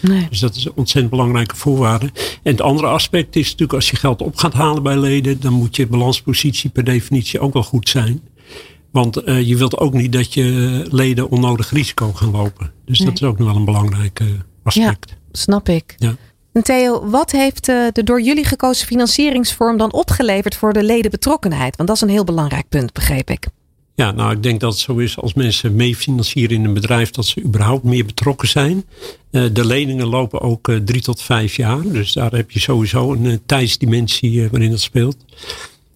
Nee. 0.00 0.26
Dus 0.30 0.38
dat 0.38 0.54
is 0.54 0.64
een 0.64 0.72
ontzettend 0.74 1.10
belangrijke 1.10 1.56
voorwaarde. 1.56 2.06
En 2.42 2.52
het 2.52 2.60
andere 2.60 2.86
aspect 2.86 3.36
is 3.36 3.44
natuurlijk 3.44 3.72
als 3.72 3.90
je 3.90 3.96
geld 3.96 4.22
op 4.22 4.36
gaat 4.36 4.52
halen 4.52 4.82
bij 4.82 4.96
leden, 4.96 5.40
dan 5.40 5.52
moet 5.52 5.76
je 5.76 5.86
balanspositie 5.86 6.70
per 6.70 6.84
definitie 6.84 7.40
ook 7.40 7.52
wel 7.52 7.62
goed 7.62 7.88
zijn. 7.88 8.20
Want 8.90 9.28
uh, 9.28 9.42
je 9.42 9.56
wilt 9.56 9.78
ook 9.78 9.92
niet 9.92 10.12
dat 10.12 10.34
je 10.34 10.86
leden 10.90 11.30
onnodig 11.30 11.70
risico 11.70 12.12
gaan 12.12 12.30
lopen. 12.30 12.72
Dus 12.84 12.98
nee. 12.98 13.08
dat 13.08 13.16
is 13.16 13.28
ook 13.28 13.38
nog 13.38 13.48
wel 13.48 13.56
een 13.56 13.64
belangrijk 13.64 14.20
uh, 14.20 14.28
aspect. 14.62 15.10
Ja, 15.10 15.16
snap 15.32 15.68
ik. 15.68 15.94
Ja. 15.96 16.16
En 16.52 16.62
Theo, 16.62 17.08
wat 17.08 17.30
heeft 17.30 17.68
uh, 17.68 17.86
de 17.92 18.02
door 18.02 18.20
jullie 18.20 18.44
gekozen 18.44 18.86
financieringsvorm 18.86 19.76
dan 19.76 19.92
opgeleverd 19.92 20.54
voor 20.54 20.72
de 20.72 20.82
ledenbetrokkenheid? 20.82 21.76
Want 21.76 21.88
dat 21.88 21.96
is 21.96 22.02
een 22.02 22.08
heel 22.08 22.24
belangrijk 22.24 22.68
punt, 22.68 22.92
begreep 22.92 23.30
ik. 23.30 23.46
Ja, 23.96 24.10
nou, 24.10 24.32
ik 24.32 24.42
denk 24.42 24.60
dat 24.60 24.72
het 24.72 24.80
zo 24.80 24.96
is 24.96 25.18
als 25.18 25.34
mensen 25.34 25.76
meefinancieren 25.76 26.56
in 26.56 26.64
een 26.64 26.74
bedrijf, 26.74 27.10
dat 27.10 27.26
ze 27.26 27.42
überhaupt 27.42 27.84
meer 27.84 28.04
betrokken 28.04 28.48
zijn. 28.48 28.84
Uh, 29.30 29.44
de 29.52 29.64
leningen 29.64 30.06
lopen 30.06 30.40
ook 30.40 30.68
uh, 30.68 30.76
drie 30.76 31.00
tot 31.00 31.22
vijf 31.22 31.56
jaar. 31.56 31.82
Dus 31.82 32.12
daar 32.12 32.32
heb 32.32 32.50
je 32.50 32.58
sowieso 32.58 33.12
een 33.12 33.24
uh, 33.24 33.34
tijdsdimensie 33.46 34.48
waarin 34.50 34.70
dat 34.70 34.80
speelt. 34.80 35.16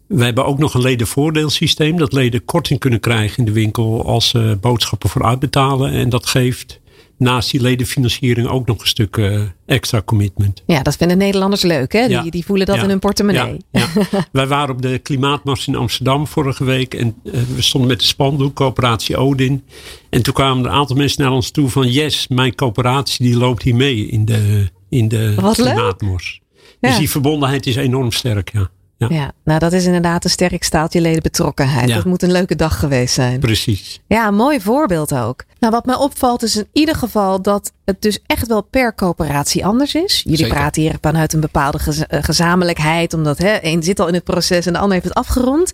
We 0.07 0.25
hebben 0.25 0.47
ook 0.47 0.59
nog 0.59 0.75
een 0.75 0.81
ledenvoordeelsysteem. 0.81 1.97
Dat 1.97 2.13
leden 2.13 2.45
korting 2.45 2.79
kunnen 2.79 3.01
krijgen 3.01 3.39
in 3.39 3.45
de 3.45 3.53
winkel 3.53 4.07
als 4.07 4.29
ze 4.29 4.59
boodschappen 4.61 5.09
voor 5.09 5.25
uitbetalen. 5.25 5.93
En 5.93 6.09
dat 6.09 6.27
geeft 6.27 6.81
naast 7.20 7.50
die 7.50 7.61
ledenfinanciering 7.61 8.48
ook 8.48 8.66
nog 8.66 8.80
een 8.80 8.87
stuk 8.87 9.16
uh, 9.16 9.40
extra 9.66 10.02
commitment. 10.02 10.62
Ja, 10.66 10.83
dat 10.83 10.96
vinden 10.96 11.18
Nederlanders 11.18 11.62
leuk, 11.62 11.92
hè? 11.92 12.04
Ja. 12.04 12.22
Die, 12.22 12.30
die 12.30 12.44
voelen 12.44 12.66
dat 12.66 12.76
ja. 12.76 12.83
in 12.83 12.88
hun 12.88 12.98
portemonnee. 12.98 13.56
Ja. 13.72 13.87
Wij 14.33 14.46
waren 14.46 14.74
op 14.74 14.83
de 14.83 14.98
klimaatmars 14.98 15.66
in 15.66 15.74
Amsterdam 15.74 16.26
vorige 16.26 16.64
week 16.64 16.94
en 16.94 17.14
uh, 17.24 17.33
we 17.54 17.62
stonden 17.62 17.90
met 17.90 18.00
de 18.00 18.06
spandoek, 18.06 18.54
coöperatie 18.54 19.16
Odin. 19.16 19.64
En 20.11 20.22
toen 20.22 20.35
kwamen 20.35 20.64
er 20.64 20.70
een 20.70 20.76
aantal 20.76 20.96
mensen 20.96 21.22
naar 21.22 21.33
ons 21.33 21.50
toe 21.50 21.68
van 21.68 21.88
yes, 21.88 22.28
mijn 22.28 22.54
coöperatie 22.54 23.26
die 23.26 23.37
loopt 23.37 23.62
hier 23.62 23.76
mee 23.76 24.06
in 24.06 24.24
de, 24.24 24.68
in 24.88 25.09
de 25.09 25.35
Wat 25.35 25.54
klimaatmars. 25.54 26.40
Dus 26.80 26.98
die 26.98 27.11
verbondenheid 27.11 27.66
is 27.66 27.76
enorm 27.76 28.12
sterk, 28.12 28.52
ja. 28.52 28.70
Ja. 29.09 29.17
ja. 29.17 29.33
nou 29.45 29.59
dat 29.59 29.73
is 29.73 29.85
inderdaad 29.85 30.25
een 30.25 30.31
sterk 30.31 30.65
staaltje 30.65 31.01
ledenbetrokkenheid. 31.01 31.89
Ja. 31.89 31.95
Dat 31.95 32.05
moet 32.05 32.23
een 32.23 32.33
leuke 32.33 32.57
dag 32.57 32.79
geweest 32.79 33.15
zijn. 33.15 33.41
Precies. 33.41 34.01
Ja, 34.07 34.29
een 34.29 34.35
mooi 34.35 34.61
voorbeeld 34.61 35.15
ook. 35.15 35.45
Nou, 35.59 35.73
wat 35.73 35.87
mij 35.87 35.95
opvalt 35.95 36.43
is 36.43 36.57
in 36.57 36.69
ieder 36.73 36.95
geval 36.95 37.43
dat 37.43 37.73
het 37.85 38.03
dus 38.03 38.19
echt 38.27 38.47
wel 38.47 38.63
per 38.63 38.95
coöperatie 38.95 39.65
anders 39.65 39.95
is. 39.95 40.21
Jullie 40.23 40.39
Zeker. 40.39 40.55
praten 40.55 40.83
hier 40.83 40.97
vanuit 41.01 41.33
een 41.33 41.41
bepaalde 41.41 41.79
gez 41.79 42.03
gezamenlijkheid, 42.09 43.15
omdat 43.15 43.39
hè, 43.39 43.51
één 43.51 43.83
zit 43.83 44.01
al 44.01 44.09
in 44.09 44.15
het 44.15 44.25
proces 44.25 44.67
en 44.67 44.73
de 44.73 44.79
ander 44.79 44.95
heeft 44.95 45.09
het 45.09 45.27
afgerond. 45.27 45.73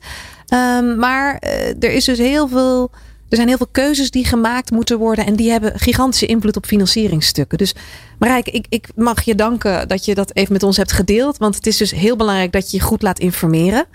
Um, 0.55 0.99
maar 0.99 1.43
uh, 1.45 1.83
er 1.83 1.93
is 1.93 2.05
dus 2.05 2.19
heel 2.19 2.49
veel. 2.49 2.91
Er 3.29 3.37
zijn 3.37 3.49
heel 3.49 3.57
veel 3.57 3.69
keuzes 3.73 4.11
die 4.11 4.25
gemaakt 4.25 4.71
moeten 4.71 4.99
worden 4.99 5.27
en 5.27 5.37
die 5.37 5.51
hebben 5.51 5.79
gigantische 5.79 6.27
invloed 6.27 6.57
op 6.57 6.67
financieringsstukken. 6.67 7.59
Dus 7.59 7.75
Marijke, 8.19 8.51
ik, 8.51 8.67
ik 8.69 8.89
mag 8.95 9.23
je 9.23 9.35
danken 9.35 9.89
dat 9.89 10.05
je 10.05 10.15
dat 10.15 10.35
even 10.35 10.53
met 10.53 10.62
ons 10.62 10.77
hebt 10.77 10.93
gedeeld. 10.93 11.37
Want 11.37 11.55
het 11.55 11.67
is 11.67 11.77
dus 11.77 11.91
heel 11.91 12.17
belangrijk 12.17 12.53
dat 12.53 12.71
je 12.71 12.77
je 12.77 12.83
goed 12.83 13.03
laat 13.03 13.19
informeren. 13.19 13.87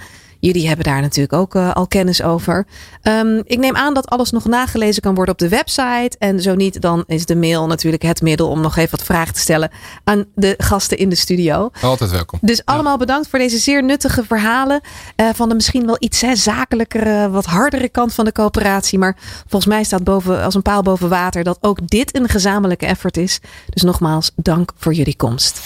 Jullie 0.42 0.68
hebben 0.68 0.86
daar 0.86 1.02
natuurlijk 1.02 1.34
ook 1.34 1.56
uh, 1.56 1.72
al 1.72 1.88
kennis 1.88 2.24
over. 2.24 2.66
Um, 3.04 3.42
ik 3.46 3.60
neem 3.60 3.76
aan 3.76 3.94
dat 3.94 4.10
alles 4.10 4.32
nog 4.32 4.46
nagelezen 4.46 5.02
kan 5.02 5.16
worden 5.16 5.34
op 5.34 5.40
de 5.40 5.50
website. 5.50 6.12
En 6.20 6.42
zo 6.42 6.56
niet, 6.56 6.82
dan 6.82 7.04
is 7.08 7.26
de 7.26 7.36
mail 7.36 7.68
natuurlijk 7.68 8.04
het 8.04 8.22
middel 8.22 8.50
om 8.50 8.62
nog 8.62 8.78
even 8.78 8.92
wat 8.92 9.06
vragen 9.06 9.34
te 9.34 9.40
stellen 9.40 9.72
aan 10.04 10.26
de 10.36 10.54
gasten 10.58 10.98
in 10.98 11.10
de 11.10 11.16
studio. 11.16 11.70
Altijd 11.82 12.12
welkom. 12.12 12.40
Dus 12.42 12.66
allemaal 12.66 12.92
ja. 12.92 12.98
bedankt 12.98 13.28
voor 13.28 13.40
deze 13.40 13.58
zeer 13.58 13.84
nuttige 13.84 14.24
verhalen. 14.24 14.82
Uh, 15.16 15.30
van 15.34 15.50
de 15.50 15.56
misschien 15.56 15.86
wel 15.86 15.96
iets 16.00 16.22
hè, 16.22 16.36
zakelijkere, 16.36 17.30
wat 17.30 17.46
hardere 17.46 17.90
kant 17.90 18.14
van 18.14 18.26
de 18.26 18.32
coöperatie. 18.32 19.00
Maar 19.00 19.18
volgens 19.48 19.74
mij 19.74 19.84
staat 19.84 20.04
boven, 20.04 20.44
als 20.44 20.56
een 20.56 20.62
paal 20.62 20.82
boven 20.82 21.10
water 21.10 21.44
dat 21.44 21.58
ook 21.62 21.88
dit 21.88 22.16
een 22.16 22.30
gezamenlijke 22.30 22.86
effort 22.86 23.18
is. 23.18 23.40
Dus 23.70 23.84
nogmaals, 23.84 24.32
dank 24.36 24.72
voor 24.78 24.94
jullie 24.94 25.16
komst. 25.16 25.62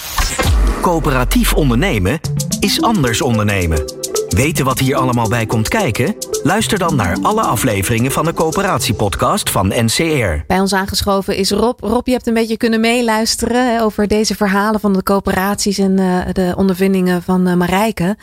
Coöperatief 0.82 1.54
ondernemen 1.54 2.20
is 2.60 2.82
anders 2.82 3.22
ondernemen. 3.22 4.05
Weten 4.36 4.66
wat 4.66 4.80
hier 4.80 4.96
allemaal 4.96 5.30
bij 5.30 5.46
komt 5.46 5.68
kijken? 5.68 6.16
Luister 6.44 6.78
dan 6.78 6.96
naar 6.96 7.18
alle 7.22 7.42
afleveringen 7.42 8.12
van 8.12 8.26
de 8.26 8.34
Coöperatiepodcast 8.34 9.50
van 9.50 9.68
NCR. 9.68 10.46
Bij 10.48 10.60
ons 10.60 10.74
aangeschoven 10.74 11.36
is 11.36 11.52
Rob. 11.52 11.80
Rob, 11.80 12.06
je 12.06 12.12
hebt 12.12 12.28
een 12.28 12.34
beetje 12.34 12.58
kunnen 12.58 12.80
meeluisteren 12.80 13.82
over 13.82 14.08
deze 14.08 14.36
verhalen 14.36 14.80
van 14.80 14.94
de 14.94 15.04
coöperaties 15.04 15.78
en 15.78 16.00
uh, 16.00 16.22
de 16.32 16.54
ondervindingen 16.58 17.24
van 17.24 17.48
uh, 17.48 17.56
Marijke. 17.56 18.18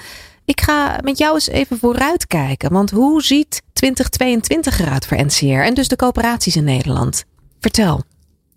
Ik 0.44 0.60
ga 0.60 0.98
met 1.02 1.18
jou 1.18 1.34
eens 1.34 1.48
even 1.48 1.78
vooruitkijken. 1.78 2.72
Want 2.72 2.90
hoe 2.90 3.22
ziet 3.22 3.62
2022 3.72 4.80
eruit 4.80 5.06
voor 5.06 5.24
NCR 5.24 5.46
en 5.46 5.74
dus 5.74 5.88
de 5.88 5.96
coöperaties 5.96 6.56
in 6.56 6.64
Nederland? 6.64 7.24
Vertel. 7.60 8.02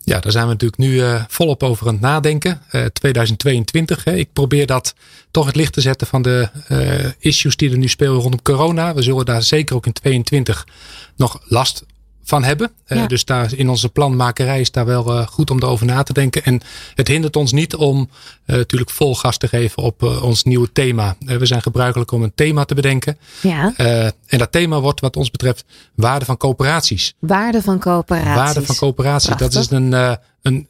Ja, 0.06 0.20
daar 0.20 0.32
zijn 0.32 0.46
we 0.46 0.52
natuurlijk 0.52 0.82
nu 0.82 0.92
uh, 0.92 1.24
volop 1.28 1.64
over 1.64 1.88
aan 1.88 1.94
het 1.94 2.02
nadenken. 2.02 2.62
Uh, 2.72 2.86
2022. 2.86 4.04
Hè. 4.04 4.16
Ik 4.16 4.34
probeer 4.34 4.66
dat 4.66 4.96
toch 5.32 5.46
het 5.46 5.56
licht 5.56 5.74
te 5.74 5.82
zetten 5.82 6.08
van 6.08 6.22
de 6.22 6.50
uh, 6.70 7.12
issues 7.20 7.56
die 7.56 7.72
er 7.72 7.78
nu 7.78 7.88
spelen 7.88 8.22
rondom 8.22 8.42
corona. 8.42 8.94
We 8.94 9.02
zullen 9.02 9.26
daar 9.26 9.44
zeker 9.44 9.76
ook 9.76 9.86
in 9.86 9.94
2022 9.94 10.68
nog 11.16 11.42
last 11.46 11.84
van 12.26 12.44
hebben. 12.44 12.72
Ja. 12.86 12.96
Uh, 12.96 13.08
dus 13.08 13.26
daar 13.26 13.54
in 13.56 13.70
onze 13.70 13.90
planmakerij 13.90 14.60
is 14.60 14.72
daar 14.72 14.86
wel 14.86 15.18
uh, 15.18 15.28
goed 15.28 15.52
om 15.52 15.58
erover 15.58 15.86
na 15.86 16.04
te 16.04 16.14
denken. 16.14 16.44
En 16.44 16.62
het 16.96 17.08
hindert 17.08 17.36
ons 17.36 17.52
niet 17.52 17.76
om 17.76 18.10
uh, 18.46 18.56
natuurlijk 18.56 18.92
vol 18.92 19.16
gas 19.16 19.38
te 19.38 19.48
geven 19.48 19.84
op 19.84 20.04
ons 20.04 20.44
nieuwe 20.44 20.72
thema. 20.72 21.16
we 21.20 21.46
zijn 21.46 21.62
gebruikelijk 21.62 22.12
om 22.12 22.24
een 22.24 22.36
thema 22.36 22.64
te 22.64 22.76
bedenken. 22.76 23.18
Ja. 23.42 23.74
en 24.28 24.38
dat 24.38 24.52
thema 24.52 24.80
wordt 24.80 25.00
wat 25.00 25.16
ons 25.16 25.32
betreft 25.32 25.66
waarde 25.96 26.26
van 26.26 26.38
coöperaties. 26.38 27.14
Waarde 27.20 27.62
van 27.62 27.80
coöperaties. 27.80 28.36
Waarde 28.36 28.66
van 28.66 28.76
coöperaties. 28.76 29.36
Dat 29.36 29.56
is 29.56 29.70
een, 29.70 29.92
een, 29.92 30.18
een, 30.42 30.68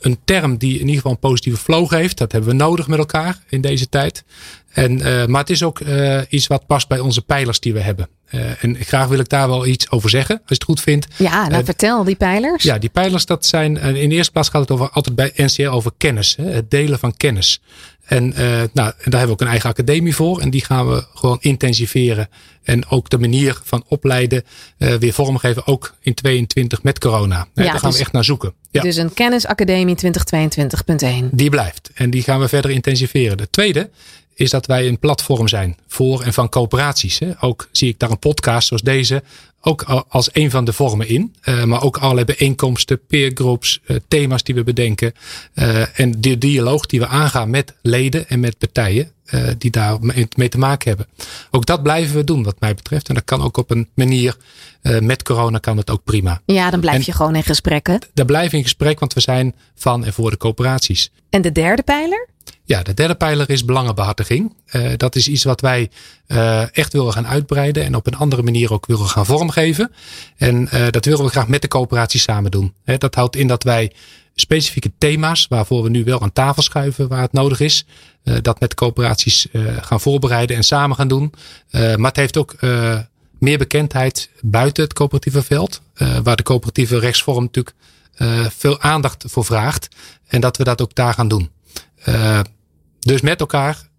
een 0.00 0.18
term 0.24 0.56
die 0.56 0.72
in 0.72 0.80
ieder 0.80 0.94
geval 0.94 1.12
een 1.12 1.18
positieve 1.18 1.58
flow 1.58 1.88
geeft. 1.88 2.18
Dat 2.18 2.32
hebben 2.32 2.50
we 2.50 2.56
nodig 2.56 2.88
met 2.88 2.98
elkaar 2.98 3.38
in 3.48 3.60
deze 3.60 3.88
tijd. 3.88 4.24
En, 4.72 4.98
uh, 4.98 5.26
maar 5.26 5.40
het 5.40 5.50
is 5.50 5.62
ook 5.62 5.80
uh, 5.80 6.20
iets 6.28 6.46
wat 6.46 6.66
past 6.66 6.88
bij 6.88 6.98
onze 6.98 7.22
pijlers 7.22 7.60
die 7.60 7.72
we 7.72 7.80
hebben. 7.80 8.08
Uh, 8.30 8.64
en 8.64 8.76
graag 8.76 9.08
wil 9.08 9.18
ik 9.18 9.28
daar 9.28 9.48
wel 9.48 9.66
iets 9.66 9.90
over 9.90 10.10
zeggen, 10.10 10.34
als 10.34 10.44
je 10.46 10.54
het 10.54 10.64
goed 10.64 10.80
vindt. 10.80 11.06
Ja, 11.16 11.48
nou 11.48 11.64
vertel, 11.64 12.04
die 12.04 12.16
pijlers. 12.16 12.62
Ja, 12.62 12.78
die 12.78 12.90
pijlers, 12.90 13.26
dat 13.26 13.46
zijn, 13.46 13.76
in 13.76 14.08
de 14.08 14.14
eerste 14.14 14.32
plaats 14.32 14.48
gaat 14.48 14.60
het 14.60 14.70
over, 14.70 14.90
altijd 14.90 15.14
bij 15.14 15.32
NCR 15.36 15.68
over 15.68 15.92
kennis. 15.96 16.36
Hè, 16.36 16.50
het 16.50 16.70
delen 16.70 16.98
van 16.98 17.16
kennis. 17.16 17.62
En 18.02 18.28
nou, 18.28 18.70
daar 18.72 18.94
hebben 19.04 19.26
we 19.26 19.30
ook 19.30 19.40
een 19.40 19.46
eigen 19.46 19.70
academie 19.70 20.14
voor. 20.14 20.40
En 20.40 20.50
die 20.50 20.64
gaan 20.64 20.88
we 20.88 21.06
gewoon 21.14 21.38
intensiveren. 21.40 22.28
En 22.62 22.88
ook 22.88 23.10
de 23.10 23.18
manier 23.18 23.60
van 23.64 23.84
opleiden 23.88 24.44
weer 24.76 25.12
vormgeven. 25.12 25.66
Ook 25.66 25.94
in 26.00 26.14
22 26.14 26.82
met 26.82 26.98
corona. 26.98 27.36
Ja, 27.36 27.62
daar 27.62 27.78
gaan 27.78 27.88
dus, 27.88 27.94
we 27.94 28.04
echt 28.04 28.12
naar 28.12 28.24
zoeken. 28.24 28.54
Ja. 28.70 28.82
Dus 28.82 28.96
een 28.96 29.14
kennisacademie 29.14 29.96
2022.1. 30.06 31.28
Die 31.30 31.50
blijft. 31.50 31.90
En 31.94 32.10
die 32.10 32.22
gaan 32.22 32.40
we 32.40 32.48
verder 32.48 32.70
intensiveren. 32.70 33.36
De 33.36 33.50
tweede 33.50 33.90
is 34.34 34.50
dat 34.50 34.66
wij 34.66 34.88
een 34.88 34.98
platform 34.98 35.48
zijn 35.48 35.76
voor 35.88 36.22
en 36.22 36.32
van 36.32 36.48
coöperaties. 36.48 37.20
Ook 37.40 37.68
zie 37.72 37.88
ik 37.88 37.98
daar 37.98 38.10
een 38.10 38.18
podcast 38.18 38.68
zoals 38.68 38.82
deze 38.82 39.22
ook 39.64 39.82
als 40.08 40.28
een 40.32 40.50
van 40.50 40.64
de 40.64 40.72
vormen 40.72 41.08
in. 41.08 41.34
Uh, 41.44 41.64
maar 41.64 41.82
ook 41.82 41.96
allerlei 41.96 42.26
bijeenkomsten, 42.26 43.06
peergroups, 43.06 43.80
uh, 43.86 43.96
thema's 44.08 44.42
die 44.42 44.54
we 44.54 44.64
bedenken. 44.64 45.12
Uh, 45.54 46.00
en 46.00 46.20
de 46.20 46.38
dialoog 46.38 46.86
die 46.86 47.00
we 47.00 47.06
aangaan 47.06 47.50
met 47.50 47.74
leden 47.82 48.28
en 48.28 48.40
met 48.40 48.58
partijen 48.58 49.10
die 49.58 49.70
daar 49.70 49.98
mee 50.36 50.48
te 50.48 50.58
maken 50.58 50.88
hebben. 50.88 51.06
Ook 51.50 51.66
dat 51.66 51.82
blijven 51.82 52.16
we 52.16 52.24
doen 52.24 52.42
wat 52.42 52.60
mij 52.60 52.74
betreft. 52.74 53.08
En 53.08 53.14
dat 53.14 53.24
kan 53.24 53.42
ook 53.42 53.56
op 53.56 53.70
een 53.70 53.88
manier, 53.94 54.36
met 55.00 55.22
corona 55.22 55.58
kan 55.58 55.76
het 55.76 55.90
ook 55.90 56.04
prima. 56.04 56.40
Ja, 56.44 56.70
dan 56.70 56.80
blijf 56.80 56.96
en 56.96 57.02
je 57.04 57.12
gewoon 57.12 57.34
in 57.34 57.42
gesprekken. 57.42 58.00
Dan 58.14 58.26
blijven 58.26 58.50
we 58.50 58.56
in 58.56 58.62
gesprek, 58.62 59.00
want 59.00 59.12
we 59.12 59.20
zijn 59.20 59.54
van 59.74 60.04
en 60.04 60.12
voor 60.12 60.30
de 60.30 60.36
coöperaties. 60.36 61.10
En 61.30 61.42
de 61.42 61.52
derde 61.52 61.82
pijler? 61.82 62.28
Ja, 62.64 62.82
de 62.82 62.94
derde 62.94 63.14
pijler 63.14 63.50
is 63.50 63.64
belangenbehartiging. 63.64 64.54
Uh, 64.72 64.90
dat 64.96 65.16
is 65.16 65.28
iets 65.28 65.44
wat 65.44 65.60
wij 65.60 65.90
uh, 66.26 66.76
echt 66.76 66.92
willen 66.92 67.12
gaan 67.12 67.26
uitbreiden 67.26 67.84
en 67.84 67.94
op 67.94 68.06
een 68.06 68.16
andere 68.16 68.42
manier 68.42 68.72
ook 68.72 68.86
willen 68.86 69.08
gaan 69.08 69.26
vormgeven. 69.26 69.92
En 70.36 70.68
uh, 70.74 70.86
dat 70.90 71.04
willen 71.04 71.24
we 71.24 71.30
graag 71.30 71.48
met 71.48 71.62
de 71.62 71.68
coöperatie 71.68 72.20
samen 72.20 72.50
doen. 72.50 72.74
Dat 72.84 73.14
houdt 73.14 73.36
in 73.36 73.46
dat 73.46 73.62
wij 73.62 73.92
specifieke 74.34 74.92
thema's, 74.98 75.46
waarvoor 75.48 75.82
we 75.82 75.88
nu 75.88 76.04
wel 76.04 76.22
aan 76.22 76.32
tafel 76.32 76.62
schuiven 76.62 77.08
waar 77.08 77.20
het 77.20 77.32
nodig 77.32 77.60
is, 77.60 77.86
dat 78.42 78.60
met 78.60 78.74
coöperaties 78.74 79.46
gaan 79.80 80.00
voorbereiden 80.00 80.56
en 80.56 80.64
samen 80.64 80.96
gaan 80.96 81.08
doen. 81.08 81.32
maar 81.70 82.10
het 82.10 82.16
heeft 82.16 82.36
ook 82.36 82.54
meer 83.38 83.58
bekendheid 83.58 84.30
buiten 84.40 84.84
het 84.84 84.92
coöperatieve 84.92 85.42
veld, 85.42 85.80
waar 86.22 86.36
de 86.36 86.42
coöperatieve 86.42 86.98
rechtsvorm 86.98 87.42
natuurlijk 87.42 87.76
veel 88.48 88.80
aandacht 88.80 89.24
voor 89.26 89.44
vraagt. 89.44 89.88
En 90.26 90.40
dat 90.40 90.56
we 90.56 90.64
dat 90.64 90.82
ook 90.82 90.94
daar 90.94 91.14
gaan 91.14 91.28
doen. 91.28 91.50
Uh, 92.08 92.40
dus 92.98 93.20
met 93.20 93.40
elkaar 93.40 93.90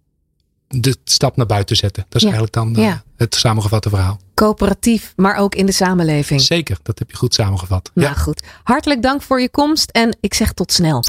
de 0.68 0.96
stap 1.04 1.36
naar 1.36 1.46
buiten 1.46 1.76
zetten. 1.76 2.04
Dat 2.08 2.14
is 2.14 2.28
ja. 2.28 2.34
eigenlijk 2.34 2.54
dan 2.54 2.78
uh, 2.78 2.84
ja. 2.84 3.02
het 3.16 3.34
samengevatte 3.34 3.88
verhaal. 3.88 4.20
Coöperatief, 4.34 5.12
maar 5.16 5.36
ook 5.36 5.54
in 5.54 5.66
de 5.66 5.72
samenleving. 5.72 6.40
Zeker, 6.40 6.78
dat 6.82 6.98
heb 6.98 7.10
je 7.10 7.16
goed 7.16 7.34
samengevat. 7.34 7.90
Nou 7.94 8.08
ja. 8.08 8.14
goed. 8.14 8.42
Hartelijk 8.62 9.02
dank 9.02 9.22
voor 9.22 9.40
je 9.40 9.50
komst 9.50 9.90
en 9.90 10.16
ik 10.20 10.34
zeg 10.34 10.52
tot 10.52 10.72
snel. 10.72 11.04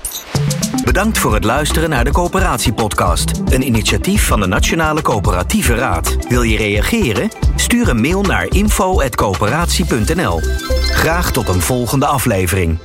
Bedankt 0.84 1.17
voor 1.17 1.34
het 1.34 1.43
luisteren 1.43 1.89
naar 1.89 2.03
de 2.03 2.12
Coöperatiepodcast. 2.12 3.31
Een 3.45 3.65
initiatief 3.65 4.27
van 4.27 4.39
de 4.39 4.47
Nationale 4.47 5.01
Coöperatieve 5.01 5.75
Raad. 5.75 6.17
Wil 6.29 6.41
je 6.41 6.58
reageren? 6.58 7.29
Stuur 7.55 7.89
een 7.89 8.01
mail 8.01 8.21
naar 8.21 8.45
info.coöperatie.nl. 8.49 10.39
Graag 10.81 11.31
tot 11.31 11.47
een 11.47 11.62
volgende 11.62 12.05
aflevering. 12.05 12.77